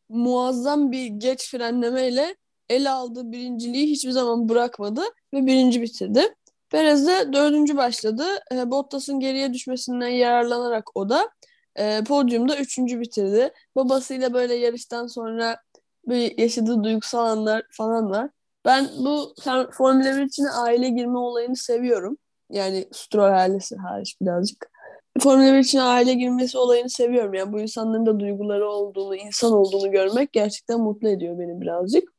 muazzam 0.08 0.92
bir 0.92 1.06
geç 1.06 1.50
frenlemeyle 1.50 2.36
ele 2.70 2.90
aldığı 2.90 3.32
birinciliği 3.32 3.86
hiçbir 3.86 4.10
zaman 4.10 4.48
bırakmadı 4.48 5.02
ve 5.34 5.46
birinci 5.46 5.82
bitirdi. 5.82 6.34
Perez 6.70 7.06
de 7.06 7.32
dördüncü 7.32 7.76
başladı. 7.76 8.24
E, 8.52 8.70
Bottas'ın 8.70 9.20
geriye 9.20 9.52
düşmesinden 9.54 10.08
yararlanarak 10.08 10.96
o 10.96 11.08
da 11.08 11.30
e, 11.76 12.04
podyumda 12.04 12.56
üçüncü 12.56 13.00
bitirdi. 13.00 13.52
Babasıyla 13.76 14.32
böyle 14.34 14.54
yarıştan 14.54 15.06
sonra 15.06 15.56
bir 16.06 16.38
yaşadığı 16.38 16.84
duygusal 16.84 17.26
anlar 17.26 17.62
falan 17.70 18.10
var. 18.10 18.30
Ben 18.64 18.88
bu 18.98 19.34
Formula 19.72 20.16
1 20.16 20.22
için 20.22 20.46
aile 20.54 20.88
girme 20.88 21.18
olayını 21.18 21.56
seviyorum. 21.56 22.18
Yani 22.50 22.88
Stroll 22.92 23.32
ailesi 23.32 23.76
hariç 23.76 24.16
birazcık. 24.22 24.70
Formula 25.20 25.54
1 25.54 25.58
için 25.58 25.78
aile 25.78 26.14
girmesi 26.14 26.58
olayını 26.58 26.90
seviyorum. 26.90 27.34
Yani 27.34 27.52
bu 27.52 27.60
insanların 27.60 28.06
da 28.06 28.20
duyguları 28.20 28.68
olduğunu, 28.68 29.16
insan 29.16 29.52
olduğunu 29.52 29.90
görmek 29.90 30.32
gerçekten 30.32 30.80
mutlu 30.80 31.08
ediyor 31.08 31.38
beni 31.38 31.60
birazcık. 31.60 32.12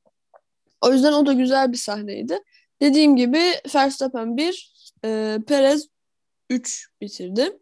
O 0.81 0.91
yüzden 0.93 1.13
o 1.13 1.25
da 1.25 1.33
güzel 1.33 1.71
bir 1.71 1.77
sahneydi. 1.77 2.39
Dediğim 2.81 3.15
gibi 3.15 3.39
Verstappen 3.75 4.37
1, 4.37 4.73
e, 5.05 5.39
Perez 5.47 5.87
3 6.49 6.87
bitirdi. 7.01 7.59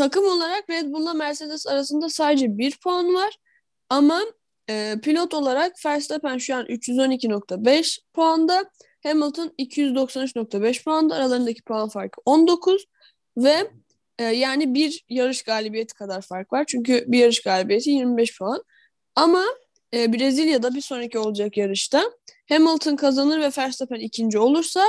Takım 0.00 0.24
olarak 0.24 0.70
Red 0.70 0.92
Bull'la 0.92 1.14
Mercedes 1.14 1.66
arasında 1.66 2.08
sadece 2.08 2.58
1 2.58 2.78
puan 2.78 3.14
var. 3.14 3.36
Ama 3.88 4.22
e, 4.70 4.96
pilot 5.02 5.34
olarak 5.34 5.72
Verstappen 5.86 6.38
şu 6.38 6.54
an 6.54 6.66
312.5 6.66 7.98
puanda. 8.14 8.70
Hamilton 9.02 9.54
293.5 9.58 10.84
puanda. 10.84 11.14
Aralarındaki 11.14 11.62
puan 11.62 11.88
farkı 11.88 12.20
19 12.24 12.84
ve 13.36 13.70
e, 14.18 14.24
yani 14.24 14.74
bir 14.74 15.04
yarış 15.08 15.42
galibiyeti 15.42 15.94
kadar 15.94 16.22
fark 16.22 16.52
var. 16.52 16.64
Çünkü 16.68 17.04
bir 17.08 17.18
yarış 17.18 17.42
galibiyeti 17.42 17.90
25 17.90 18.38
puan. 18.38 18.62
Ama 19.16 19.44
e, 19.94 20.12
Brezilya'da 20.12 20.74
bir 20.74 20.80
sonraki 20.80 21.18
olacak 21.18 21.56
yarışta 21.56 22.04
Hamilton 22.48 22.96
kazanır 22.96 23.40
ve 23.40 23.50
Verstappen 23.58 24.00
ikinci 24.00 24.38
olursa 24.38 24.86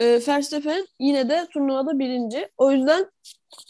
e, 0.00 0.20
Verstappen 0.28 0.86
yine 1.00 1.28
de 1.28 1.46
turnuvada 1.52 1.98
birinci. 1.98 2.48
O 2.56 2.72
yüzden 2.72 3.10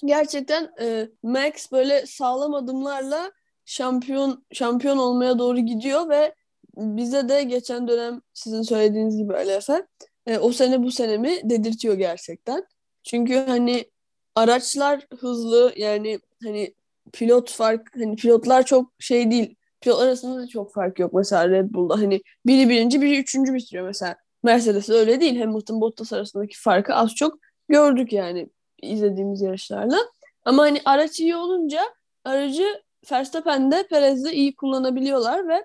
gerçekten 0.05 0.71
e, 0.81 1.09
Max 1.23 1.73
böyle 1.73 2.07
sağlam 2.07 2.55
adımlarla 2.55 3.33
şampiyon 3.65 4.45
şampiyon 4.53 4.99
olmaya 4.99 5.39
doğru 5.39 5.59
gidiyor 5.59 6.09
ve 6.09 6.35
bize 6.77 7.29
de 7.29 7.43
geçen 7.43 7.89
dönem 7.89 8.21
sizin 8.35 8.63
söylediğiniz 8.63 9.17
gibi 9.17 9.35
Ali 9.37 9.51
Efe 9.51 9.87
e, 10.27 10.39
o 10.39 10.53
sene 10.53 10.83
bu 10.83 10.91
sene 10.91 11.19
mi 11.19 11.37
dedirtiyor 11.45 11.95
gerçekten. 11.95 12.67
Çünkü 13.05 13.35
hani 13.35 13.91
araçlar 14.35 15.07
hızlı 15.19 15.73
yani 15.77 16.21
hani 16.45 16.75
pilot 17.13 17.51
fark 17.51 17.97
hani 17.97 18.17
pilotlar 18.17 18.67
çok 18.67 18.93
şey 18.99 19.31
değil. 19.31 19.57
Pilotlar 19.81 20.07
arasında 20.07 20.43
da 20.43 20.47
çok 20.47 20.75
fark 20.75 20.99
yok. 20.99 21.13
Mesela 21.13 21.49
Red 21.49 21.71
Bull'da 21.71 21.95
hani 21.95 22.23
biri 22.47 22.69
birinci 22.69 23.03
biri 23.03 23.21
üçüncü 23.21 23.55
bitiriyor 23.55 23.87
mesela. 23.87 24.17
Mercedes 24.43 24.91
öyle 24.91 25.21
değil. 25.21 25.41
Hamilton 25.41 25.81
Bottas 25.81 26.13
arasındaki 26.13 26.61
farkı 26.61 26.95
az 26.95 27.15
çok 27.15 27.39
gördük 27.69 28.13
yani 28.13 28.49
izlediğimiz 28.85 29.43
yarışlarla. 29.43 29.99
Ama 30.45 30.63
hani 30.63 30.81
araç 30.85 31.21
iyi 31.21 31.37
olunca 31.37 31.81
aracı 32.25 32.83
Verstappen'de 33.13 33.87
Perez'de 33.87 34.33
iyi 34.33 34.57
kullanabiliyorlar 34.57 35.49
ve 35.49 35.65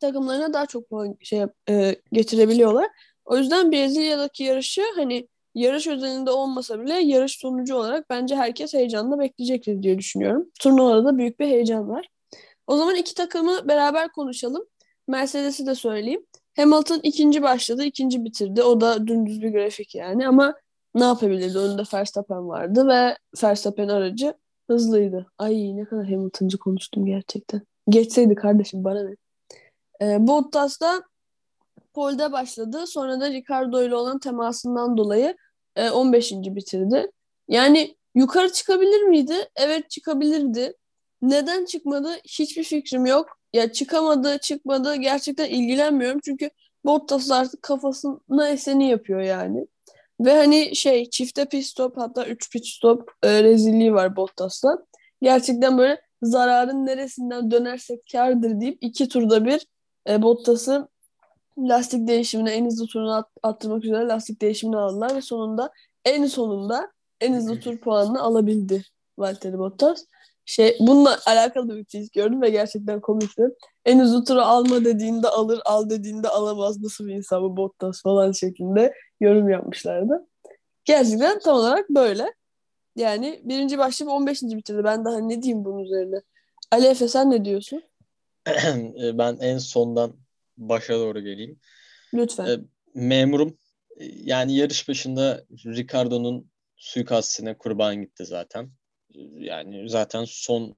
takımlarına 0.00 0.52
daha 0.52 0.66
çok 0.66 0.90
puan 0.90 1.16
şey 1.20 1.42
e, 1.68 1.96
getirebiliyorlar. 2.12 2.88
O 3.24 3.36
yüzden 3.36 3.72
Brezilya'daki 3.72 4.44
yarışı 4.44 4.82
hani 4.94 5.28
yarış 5.54 5.86
özelinde 5.86 6.30
olmasa 6.30 6.80
bile 6.80 6.94
yarış 6.94 7.38
sonucu 7.38 7.76
olarak 7.76 8.10
bence 8.10 8.36
herkes 8.36 8.74
heyecanla 8.74 9.18
bekleyecektir 9.18 9.82
diye 9.82 9.98
düşünüyorum. 9.98 10.50
Turnuvada 10.60 11.04
da 11.04 11.18
büyük 11.18 11.40
bir 11.40 11.46
heyecan 11.46 11.88
var. 11.88 12.08
O 12.66 12.76
zaman 12.76 12.96
iki 12.96 13.14
takımı 13.14 13.68
beraber 13.68 14.12
konuşalım. 14.12 14.66
Mercedes'i 15.08 15.66
de 15.66 15.74
söyleyeyim. 15.74 16.26
Hamilton 16.56 17.00
ikinci 17.02 17.42
başladı, 17.42 17.84
ikinci 17.84 18.24
bitirdi. 18.24 18.62
O 18.62 18.80
da 18.80 19.06
dümdüz 19.06 19.42
bir 19.42 19.52
grafik 19.52 19.94
yani 19.94 20.28
ama 20.28 20.54
ne 20.96 21.04
yapabilirdi? 21.04 21.58
Önünde 21.58 21.82
Verstappen 21.94 22.48
vardı 22.48 22.88
ve 22.88 23.18
Verstappen 23.42 23.88
aracı 23.88 24.34
hızlıydı. 24.70 25.26
Ay 25.38 25.76
ne 25.76 25.84
kadar 25.84 26.04
Hamilton'cı 26.04 26.58
konuştum 26.58 27.06
gerçekten. 27.06 27.62
Geçseydi 27.88 28.34
kardeşim 28.34 28.84
bana 28.84 29.02
ne? 29.02 29.16
Ee, 30.02 30.26
Bottas 30.26 30.80
da 30.80 31.02
polde 31.94 32.32
başladı. 32.32 32.86
Sonra 32.86 33.20
da 33.20 33.30
Ricardo 33.30 33.82
ile 33.82 33.94
olan 33.94 34.18
temasından 34.18 34.96
dolayı 34.96 35.36
e, 35.76 35.90
15. 35.90 36.32
bitirdi. 36.32 37.10
Yani 37.48 37.96
yukarı 38.14 38.52
çıkabilir 38.52 39.02
miydi? 39.02 39.34
Evet 39.56 39.90
çıkabilirdi. 39.90 40.74
Neden 41.22 41.64
çıkmadı? 41.64 42.08
Hiçbir 42.24 42.64
fikrim 42.64 43.06
yok. 43.06 43.38
Ya 43.52 43.72
çıkamadı, 43.72 44.38
çıkmadı 44.38 44.94
gerçekten 44.96 45.48
ilgilenmiyorum. 45.48 46.20
Çünkü 46.24 46.50
Bottas 46.84 47.30
artık 47.30 47.62
kafasına 47.62 48.48
eseni 48.48 48.90
yapıyor 48.90 49.20
yani. 49.20 49.66
Ve 50.20 50.34
hani 50.34 50.76
şey 50.76 51.10
çifte 51.10 51.44
pit 51.44 51.64
stop 51.66 51.96
hatta 51.96 52.26
3 52.26 52.52
pit 52.52 52.66
stop 52.66 53.10
e, 53.22 53.42
rezilliği 53.42 53.94
var 53.94 54.16
Bottas'la. 54.16 54.78
Gerçekten 55.22 55.78
böyle 55.78 56.00
zararın 56.22 56.86
neresinden 56.86 57.50
dönersek 57.50 58.00
kardır 58.12 58.60
deyip 58.60 58.78
iki 58.80 59.08
turda 59.08 59.44
bir 59.44 59.66
e, 60.08 60.22
Bottas'ı 60.22 60.88
lastik 61.58 62.08
değişimine 62.08 62.50
en 62.50 62.66
hızlı 62.66 62.86
turuna 62.86 63.16
at- 63.16 63.30
attırmak 63.42 63.84
üzere 63.84 64.08
lastik 64.08 64.42
değişimini 64.42 64.76
aldılar 64.76 65.16
ve 65.16 65.20
sonunda 65.20 65.70
en 66.04 66.26
sonunda 66.26 66.92
en 67.20 67.34
hızlı 67.34 67.60
tur 67.60 67.78
puanını 67.78 68.22
alabildi 68.22 68.82
Valtteri 69.18 69.58
Bottas. 69.58 70.04
Şey 70.44 70.76
bununla 70.80 71.18
alakalı 71.26 71.76
bir 71.76 71.84
tweet 71.84 72.12
gördüm 72.12 72.42
ve 72.42 72.50
gerçekten 72.50 73.00
komikti. 73.00 73.42
En 73.84 73.98
hızlı 73.98 74.24
turu 74.24 74.40
alma 74.40 74.84
dediğinde 74.84 75.28
alır, 75.28 75.60
al 75.64 75.90
dediğinde 75.90 76.28
alamaz. 76.28 76.82
Nasıl 76.82 77.06
bir 77.06 77.14
insan 77.14 77.42
bu 77.42 77.56
Bottas 77.56 78.02
falan 78.02 78.32
şeklinde 78.32 78.92
yorum 79.20 79.48
yapmışlardı. 79.48 80.26
Gerçekten 80.84 81.38
tam 81.38 81.56
olarak 81.56 81.90
böyle. 81.90 82.34
Yani 82.96 83.40
birinci 83.44 83.78
başlayıp 83.78 84.12
15. 84.12 84.42
bitirdi. 84.42 84.84
Ben 84.84 85.04
daha 85.04 85.18
ne 85.18 85.42
diyeyim 85.42 85.64
bunun 85.64 85.84
üzerine. 85.84 86.20
Ali 86.70 86.86
Efe 86.86 87.08
sen 87.08 87.30
ne 87.30 87.44
diyorsun? 87.44 87.82
E, 89.02 89.18
ben 89.18 89.36
en 89.40 89.58
sondan 89.58 90.16
başa 90.56 90.94
doğru 90.94 91.20
geleyim. 91.20 91.60
Lütfen. 92.14 92.46
E, 92.46 92.58
memurum 92.94 93.58
e, 93.96 94.04
yani 94.04 94.56
yarış 94.56 94.88
başında 94.88 95.44
Ricardo'nun 95.66 96.50
suikastine 96.76 97.58
kurban 97.58 98.02
gitti 98.02 98.24
zaten. 98.24 98.70
Yani 99.38 99.88
zaten 99.88 100.24
son 100.28 100.76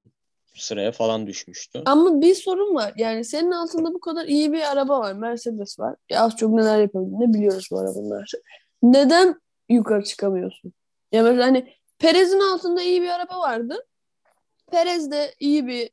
sıraya 0.54 0.92
falan 0.92 1.26
düşmüştü. 1.26 1.82
Ama 1.86 2.20
bir 2.20 2.34
sorun 2.34 2.74
var. 2.74 2.92
Yani 2.96 3.24
senin 3.24 3.50
altında 3.50 3.94
bu 3.94 4.00
kadar 4.00 4.26
iyi 4.26 4.52
bir 4.52 4.72
araba 4.72 5.00
var. 5.00 5.12
Mercedes 5.12 5.78
var. 5.78 5.96
Ya 6.10 6.22
az 6.22 6.36
çok 6.36 6.50
neler 6.50 6.80
yapabildiğini 6.80 7.34
biliyoruz 7.34 7.68
bu 7.70 7.78
arabanın 7.78 8.24
şey. 8.24 8.40
Neden 8.82 9.40
yukarı 9.68 10.04
çıkamıyorsun? 10.04 10.72
Ya 11.12 11.22
mesela 11.22 11.46
hani 11.46 11.72
Perez'in 11.98 12.40
altında 12.40 12.82
iyi 12.82 13.02
bir 13.02 13.08
araba 13.08 13.38
vardı. 13.40 13.86
Perez 14.70 15.10
de 15.10 15.34
iyi 15.40 15.66
bir 15.66 15.90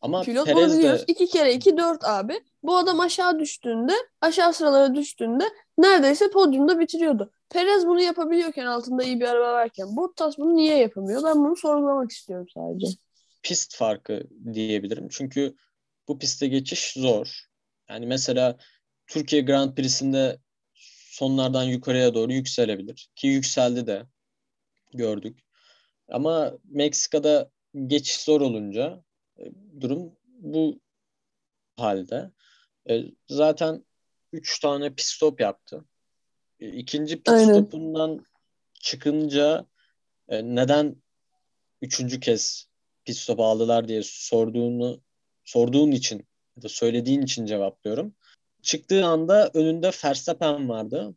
Ama 0.00 0.22
pilot. 0.22 0.46
Perez 0.46 0.72
de 0.72 0.78
biliyoruz. 0.78 1.04
İki 1.06 1.26
kere 1.26 1.52
iki 1.54 1.76
dört 1.76 2.04
abi. 2.04 2.40
Bu 2.62 2.76
adam 2.76 3.00
aşağı 3.00 3.38
düştüğünde, 3.38 3.92
aşağı 4.20 4.52
sıralara 4.52 4.94
düştüğünde 4.94 5.44
neredeyse 5.78 6.30
podyumda 6.30 6.78
bitiriyordu. 6.78 7.32
Perez 7.50 7.86
bunu 7.86 8.00
yapabiliyorken 8.00 8.66
altında 8.66 9.02
iyi 9.02 9.20
bir 9.20 9.28
araba 9.28 9.52
varken 9.52 9.96
Bottas 9.96 10.38
bunu 10.38 10.56
niye 10.56 10.78
yapamıyor? 10.78 11.24
Ben 11.24 11.44
bunu 11.44 11.56
sorgulamak 11.56 12.10
istiyorum 12.10 12.46
sadece. 12.54 12.86
Pist 13.48 13.76
farkı 13.76 14.22
diyebilirim. 14.52 15.08
Çünkü 15.10 15.54
bu 16.08 16.18
piste 16.18 16.46
geçiş 16.46 16.92
zor. 16.92 17.40
Yani 17.88 18.06
mesela 18.06 18.58
Türkiye 19.06 19.42
Grand 19.42 19.74
Prix'sinde 19.74 20.38
sonlardan 21.10 21.64
yukarıya 21.64 22.14
doğru 22.14 22.32
yükselebilir. 22.32 23.08
Ki 23.16 23.26
yükseldi 23.26 23.86
de 23.86 24.06
gördük. 24.94 25.38
Ama 26.08 26.52
Meksika'da 26.64 27.50
geçiş 27.86 28.20
zor 28.20 28.40
olunca 28.40 29.04
e, 29.38 29.44
durum 29.80 30.12
bu 30.26 30.80
halde. 31.76 32.30
E, 32.90 33.02
Zaten 33.28 33.84
3 34.32 34.60
tane 34.60 34.90
pit 34.94 35.06
stop 35.06 35.40
yaptı. 35.40 35.84
E, 36.60 36.68
İkinci 36.68 37.16
pit 37.16 37.28
Aynen. 37.28 37.52
stopundan 37.52 38.24
çıkınca 38.74 39.66
neden 40.30 40.96
üçüncü 41.82 42.20
kez 42.20 42.67
pit 43.08 43.16
stop 43.16 43.40
aldılar 43.40 43.88
diye 43.88 44.02
sorduğunu 44.02 45.00
sorduğun 45.44 45.90
için 45.90 46.26
ya 46.56 46.62
da 46.62 46.68
söylediğin 46.68 47.22
için 47.22 47.46
cevaplıyorum. 47.46 48.14
Çıktığı 48.62 49.06
anda 49.06 49.50
önünde 49.54 49.90
Verstappen 50.04 50.68
vardı. 50.68 51.14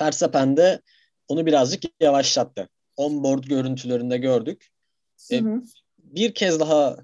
Verstappen 0.00 0.56
de 0.56 0.80
onu 1.28 1.46
birazcık 1.46 1.82
yavaşlattı. 2.00 2.68
Onboard 2.96 3.44
görüntülerinde 3.44 4.18
gördük. 4.18 4.70
E, 5.30 5.40
Hı 5.40 5.44
hı. 5.44 5.62
bir 5.98 6.34
kez 6.34 6.60
daha 6.60 6.96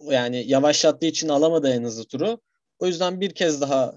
yani 0.00 0.44
yavaşlattığı 0.46 1.06
için 1.06 1.28
alamadı 1.28 1.68
en 1.68 1.84
hızlı 1.84 2.04
turu. 2.04 2.40
O 2.78 2.86
yüzden 2.86 3.20
bir 3.20 3.34
kez 3.34 3.60
daha 3.60 3.96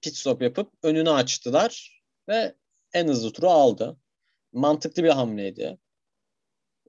pit 0.00 0.16
stop 0.16 0.42
yapıp 0.42 0.72
önünü 0.82 1.10
açtılar 1.10 2.02
ve 2.28 2.54
en 2.92 3.08
hızlı 3.08 3.32
turu 3.32 3.50
aldı. 3.50 3.96
Mantıklı 4.52 5.04
bir 5.04 5.10
hamleydi. 5.10 5.78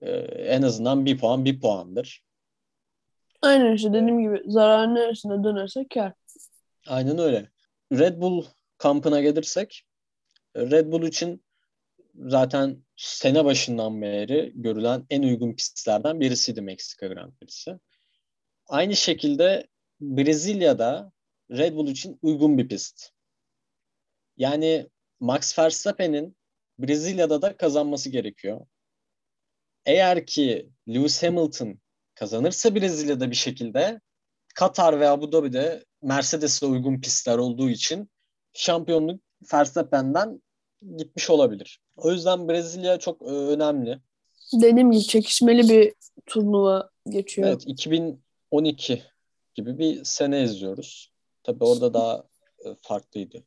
Ee, 0.06 0.12
en 0.38 0.62
azından 0.62 1.06
bir 1.06 1.18
puan 1.18 1.46
bir 1.46 1.60
puandır. 1.60 2.24
Aynen 3.42 3.74
işte 3.76 3.90
dediğim 3.90 4.20
gibi 4.20 4.44
zarar 4.46 4.96
neresine 4.96 5.44
dönerse 5.44 5.88
kar. 5.94 6.14
Aynen 6.88 7.18
öyle. 7.18 7.50
Red 7.92 8.22
Bull 8.22 8.46
kampına 8.78 9.22
gelirsek 9.22 9.86
Red 10.58 10.92
Bull 10.92 11.04
için 11.08 11.46
zaten 12.16 12.84
sene 12.96 13.46
başından 13.46 14.02
beri 14.02 14.52
görülen 14.56 15.06
en 15.10 15.24
uygun 15.24 15.54
pistlerden 15.54 16.20
birisiydi 16.20 16.62
Meksika 16.62 17.08
Grand 17.08 17.34
Prix'si. 17.34 17.80
Aynı 18.68 18.96
şekilde 18.96 19.68
Brezilya'da 20.02 21.12
Red 21.52 21.76
Bull 21.76 21.88
için 21.88 22.20
uygun 22.22 22.58
bir 22.58 22.68
pist. 22.68 23.10
Yani 24.38 24.90
Max 25.20 25.60
Verstappen'in 25.60 26.38
Brezilya'da 26.80 27.42
da 27.42 27.58
kazanması 27.58 28.10
gerekiyor. 28.10 28.66
Eğer 29.86 30.26
ki 30.26 30.70
Lewis 30.90 31.24
Hamilton 31.24 31.80
kazanırsa 32.16 32.76
Brezilya'da 32.76 33.32
bir 33.32 33.36
şekilde 33.36 34.02
Katar 34.56 35.00
ve 35.00 35.10
Abu 35.10 35.32
Dhabi'de 35.32 35.86
Mercedes'e 36.02 36.66
uygun 36.66 37.02
pistler 37.02 37.38
olduğu 37.38 37.70
için 37.70 38.10
şampiyonluk 38.54 39.22
Verstappen'den 39.54 40.42
gitmiş 40.98 41.30
olabilir. 41.30 41.80
O 41.96 42.12
yüzden 42.12 42.50
Brezilya 42.50 43.00
çok 43.00 43.22
e, 43.22 43.26
önemli. 43.26 44.00
Dediğim 44.54 44.92
gibi 44.92 45.04
çekişmeli 45.04 45.70
bir 45.70 45.94
turnuva 46.26 46.90
geçiyor. 47.10 47.48
Evet 47.48 47.64
2012 47.68 49.04
gibi 49.56 49.78
bir 49.78 50.04
sene 50.04 50.44
izliyoruz. 50.44 51.12
Tabii 51.44 51.64
orada 51.64 51.94
daha 51.94 52.24
e, 52.66 52.76
farklıydı. 52.82 53.44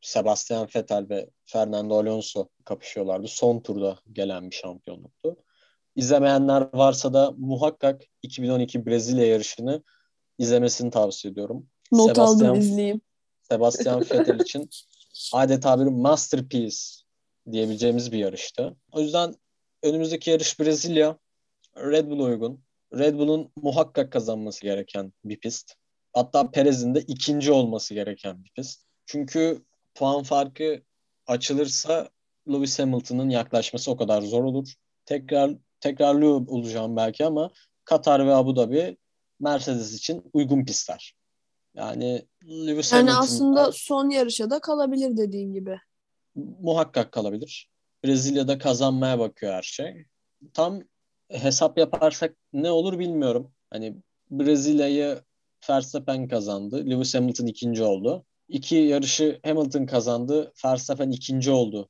Sebastian 0.00 0.68
Vettel 0.76 1.06
ve 1.10 1.30
Fernando 1.44 1.98
Alonso 1.98 2.48
kapışıyorlardı. 2.64 3.28
Son 3.28 3.60
turda 3.60 3.98
gelen 4.12 4.50
bir 4.50 4.56
şampiyonluktu. 4.56 5.36
İzlemeyenler 6.00 6.68
varsa 6.72 7.12
da 7.14 7.34
muhakkak 7.38 8.02
2012 8.22 8.86
Brezilya 8.86 9.26
yarışını 9.26 9.82
izlemesini 10.38 10.90
tavsiye 10.90 11.32
ediyorum. 11.32 11.66
Not 11.92 12.18
aldım 12.18 12.38
Sebastian, 12.38 12.56
izleyeyim. 12.56 13.00
Sebastian 13.42 14.00
Vettel 14.00 14.40
için 14.40 14.70
adeta 15.32 15.80
bir 15.80 15.84
masterpiece 15.84 16.76
diyebileceğimiz 17.52 18.12
bir 18.12 18.18
yarıştı. 18.18 18.76
O 18.92 19.00
yüzden 19.00 19.34
önümüzdeki 19.82 20.30
yarış 20.30 20.60
Brezilya. 20.60 21.18
Red 21.76 22.10
Bull 22.10 22.20
uygun. 22.20 22.60
Red 22.98 23.14
Bull'un 23.14 23.52
muhakkak 23.56 24.12
kazanması 24.12 24.62
gereken 24.62 25.12
bir 25.24 25.40
pist. 25.40 25.74
Hatta 26.12 26.50
Perez'in 26.50 26.94
de 26.94 27.00
ikinci 27.00 27.52
olması 27.52 27.94
gereken 27.94 28.44
bir 28.44 28.50
pist. 28.50 28.80
Çünkü 29.06 29.64
puan 29.94 30.22
farkı 30.22 30.82
açılırsa 31.26 32.08
Lewis 32.48 32.78
Hamilton'ın 32.78 33.30
yaklaşması 33.30 33.90
o 33.90 33.96
kadar 33.96 34.22
zor 34.22 34.44
olur. 34.44 34.74
Tekrar 35.06 35.56
tekrarlıyor 35.80 36.46
olacağım 36.46 36.96
belki 36.96 37.26
ama 37.26 37.50
Katar 37.84 38.26
ve 38.26 38.34
Abu 38.34 38.56
Dhabi 38.56 38.96
Mercedes 39.40 39.94
için 39.94 40.22
uygun 40.32 40.64
pistler. 40.64 41.14
Yani 41.74 42.26
Lewis 42.44 42.92
Yani 42.92 43.10
Hamilton 43.10 43.22
aslında 43.22 43.72
son 43.72 44.10
yarışa 44.10 44.50
da 44.50 44.60
kalabilir 44.60 45.16
dediğin 45.16 45.52
gibi. 45.52 45.80
muhakkak 46.60 47.12
kalabilir. 47.12 47.70
Brezilya'da 48.04 48.58
kazanmaya 48.58 49.18
bakıyor 49.18 49.52
her 49.52 49.62
şey. 49.62 50.06
Tam 50.54 50.80
hesap 51.28 51.78
yaparsak 51.78 52.36
ne 52.52 52.70
olur 52.70 52.98
bilmiyorum. 52.98 53.52
Hani 53.70 53.96
Brezilya'yı 54.30 55.20
Verstappen 55.70 56.28
kazandı. 56.28 56.90
Lewis 56.90 57.14
Hamilton 57.14 57.46
ikinci 57.46 57.82
oldu. 57.82 58.24
İki 58.48 58.76
yarışı 58.76 59.40
Hamilton 59.44 59.86
kazandı. 59.86 60.52
Verstappen 60.64 61.10
ikinci 61.10 61.50
oldu. 61.50 61.88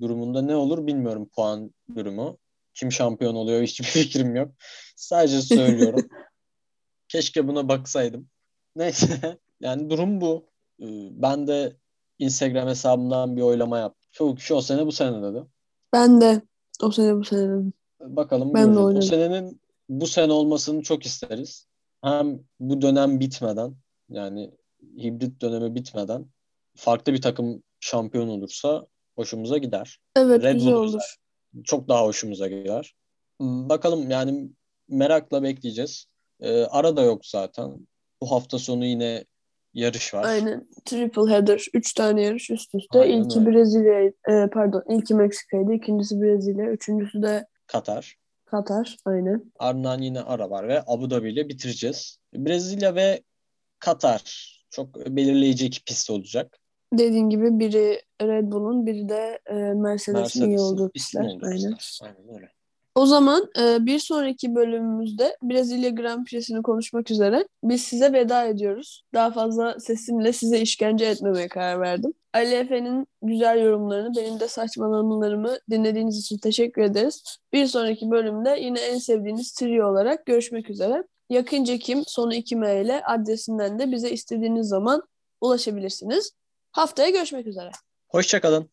Durumunda 0.00 0.42
ne 0.42 0.56
olur 0.56 0.86
bilmiyorum 0.86 1.28
puan 1.36 1.74
durumu. 1.94 2.38
Kim 2.74 2.92
şampiyon 2.92 3.34
oluyor 3.34 3.62
hiçbir 3.62 3.84
fikrim 3.84 4.36
yok. 4.36 4.50
Sadece 4.96 5.42
söylüyorum. 5.42 6.08
Keşke 7.08 7.48
buna 7.48 7.68
baksaydım. 7.68 8.28
Neyse. 8.76 9.38
Yani 9.60 9.90
durum 9.90 10.20
bu. 10.20 10.46
Ee, 10.80 10.86
Ben 11.10 11.46
de 11.46 11.76
Instagram 12.18 12.68
hesabımdan 12.68 13.36
bir 13.36 13.42
oylama 13.42 13.78
yaptım. 13.78 14.08
Çoğu 14.12 14.34
kişi 14.34 14.54
o 14.54 14.60
sene 14.60 14.86
bu 14.86 14.92
sene 14.92 15.22
dedi. 15.22 15.44
Ben 15.92 16.20
de 16.20 16.42
o 16.82 16.90
sene 16.90 17.16
bu 17.16 17.24
sene 17.24 17.40
dedim. 17.40 17.72
Bakalım 18.00 18.54
Ben 18.54 18.62
de 18.62 18.66
göreceğiz. 18.66 18.84
O 18.84 18.86
oynadım. 18.86 19.02
senenin 19.08 19.60
bu 19.88 20.06
sene 20.06 20.32
olmasını 20.32 20.82
çok 20.82 21.06
isteriz. 21.06 21.66
Hem 22.02 22.40
bu 22.60 22.82
dönem 22.82 23.20
bitmeden 23.20 23.74
yani 24.08 24.50
hibrit 24.98 25.40
dönemi 25.40 25.74
bitmeden 25.74 26.26
farklı 26.76 27.12
bir 27.12 27.22
takım 27.22 27.62
şampiyon 27.80 28.28
olursa 28.28 28.86
hoşumuza 29.16 29.58
gider. 29.58 29.98
Evet 30.16 30.42
Red 30.42 30.54
güzel 30.54 30.72
Bull 30.72 30.78
olur. 30.88 31.16
Çok 31.64 31.88
daha 31.88 32.04
hoşumuza 32.04 32.48
gider. 32.48 32.94
Hmm, 33.40 33.68
Bakalım 33.68 34.10
yani 34.10 34.48
merakla 34.88 35.42
bekleyeceğiz. 35.42 36.06
Ee, 36.40 36.64
ara 36.64 36.96
da 36.96 37.02
yok 37.02 37.26
zaten. 37.26 37.86
Bu 38.20 38.30
hafta 38.30 38.58
sonu 38.58 38.84
yine 38.84 39.24
yarış 39.74 40.14
var. 40.14 40.24
Aynen. 40.24 40.68
Triple 40.84 41.30
header. 41.32 41.66
Üç 41.74 41.94
tane 41.94 42.22
yarış 42.22 42.50
üst 42.50 42.74
üste. 42.74 42.98
Aynen 42.98 43.20
İlki 43.24 43.38
öyle. 43.38 43.50
Brezilya, 43.50 44.00
e, 44.28 44.50
pardon 44.50 44.82
ilki 44.88 45.14
Meksika'ydı. 45.14 45.72
ikincisi 45.72 46.20
Brezilya. 46.20 46.70
Üçüncüsü 46.70 47.22
de 47.22 47.46
Katar. 47.66 48.16
Katar. 48.44 48.96
Aynen. 49.04 49.52
Ardından 49.58 50.02
yine 50.02 50.20
ara 50.20 50.50
var 50.50 50.68
ve 50.68 50.82
Abu 50.86 51.10
Dhabi 51.10 51.32
ile 51.32 51.48
bitireceğiz. 51.48 52.18
Brezilya 52.34 52.94
ve 52.94 53.22
Katar 53.78 54.50
çok 54.70 54.96
belirleyici 55.06 55.66
iki 55.66 55.84
pist 55.84 56.10
olacak. 56.10 56.58
Dediğin 56.98 57.30
gibi 57.30 57.58
biri 57.58 58.02
Red 58.22 58.52
Bull'un 58.52 58.86
biri 58.86 59.08
de 59.08 59.38
e, 59.46 59.54
Mercedes'in 59.54 60.40
iyi 60.40 60.46
Mercedes'in 60.46 60.58
olduğu 60.58 60.90
pistler. 60.90 61.20
Aynen. 61.42 61.74
pistler. 61.76 62.08
Aynen 62.08 62.34
öyle. 62.34 62.50
O 62.94 63.06
zaman 63.06 63.50
e, 63.58 63.86
bir 63.86 63.98
sonraki 63.98 64.54
bölümümüzde 64.54 65.36
Brezilya 65.42 65.90
Grand 65.90 66.26
Prix'sini 66.26 66.62
konuşmak 66.62 67.10
üzere 67.10 67.48
biz 67.64 67.82
size 67.82 68.12
veda 68.12 68.44
ediyoruz. 68.44 69.04
Daha 69.14 69.30
fazla 69.30 69.80
sesimle 69.80 70.32
size 70.32 70.60
işkence 70.60 71.04
etmemeye 71.04 71.48
karar 71.48 71.80
verdim. 71.80 72.12
Ali 72.34 72.54
Efe'nin 72.54 73.06
güzel 73.22 73.62
yorumlarını, 73.62 74.16
benim 74.16 74.40
de 74.40 74.48
saçmalamalarımı 74.48 75.56
dinlediğiniz 75.70 76.18
için 76.18 76.38
teşekkür 76.38 76.82
ederiz. 76.82 77.38
Bir 77.52 77.66
sonraki 77.66 78.10
bölümde 78.10 78.58
yine 78.60 78.80
en 78.80 78.98
sevdiğiniz 78.98 79.52
trio 79.52 79.90
olarak 79.90 80.26
görüşmek 80.26 80.70
üzere. 80.70 81.04
Yakınca 81.30 81.78
kim 81.78 82.02
sonu 82.06 82.34
2M 82.34 82.82
ile 82.82 83.04
adresinden 83.04 83.78
de 83.78 83.92
bize 83.92 84.10
istediğiniz 84.10 84.68
zaman 84.68 85.02
ulaşabilirsiniz. 85.40 86.32
Haftaya 86.74 87.10
görüşmek 87.10 87.46
üzere. 87.46 87.70
Hoşçakalın. 88.08 88.70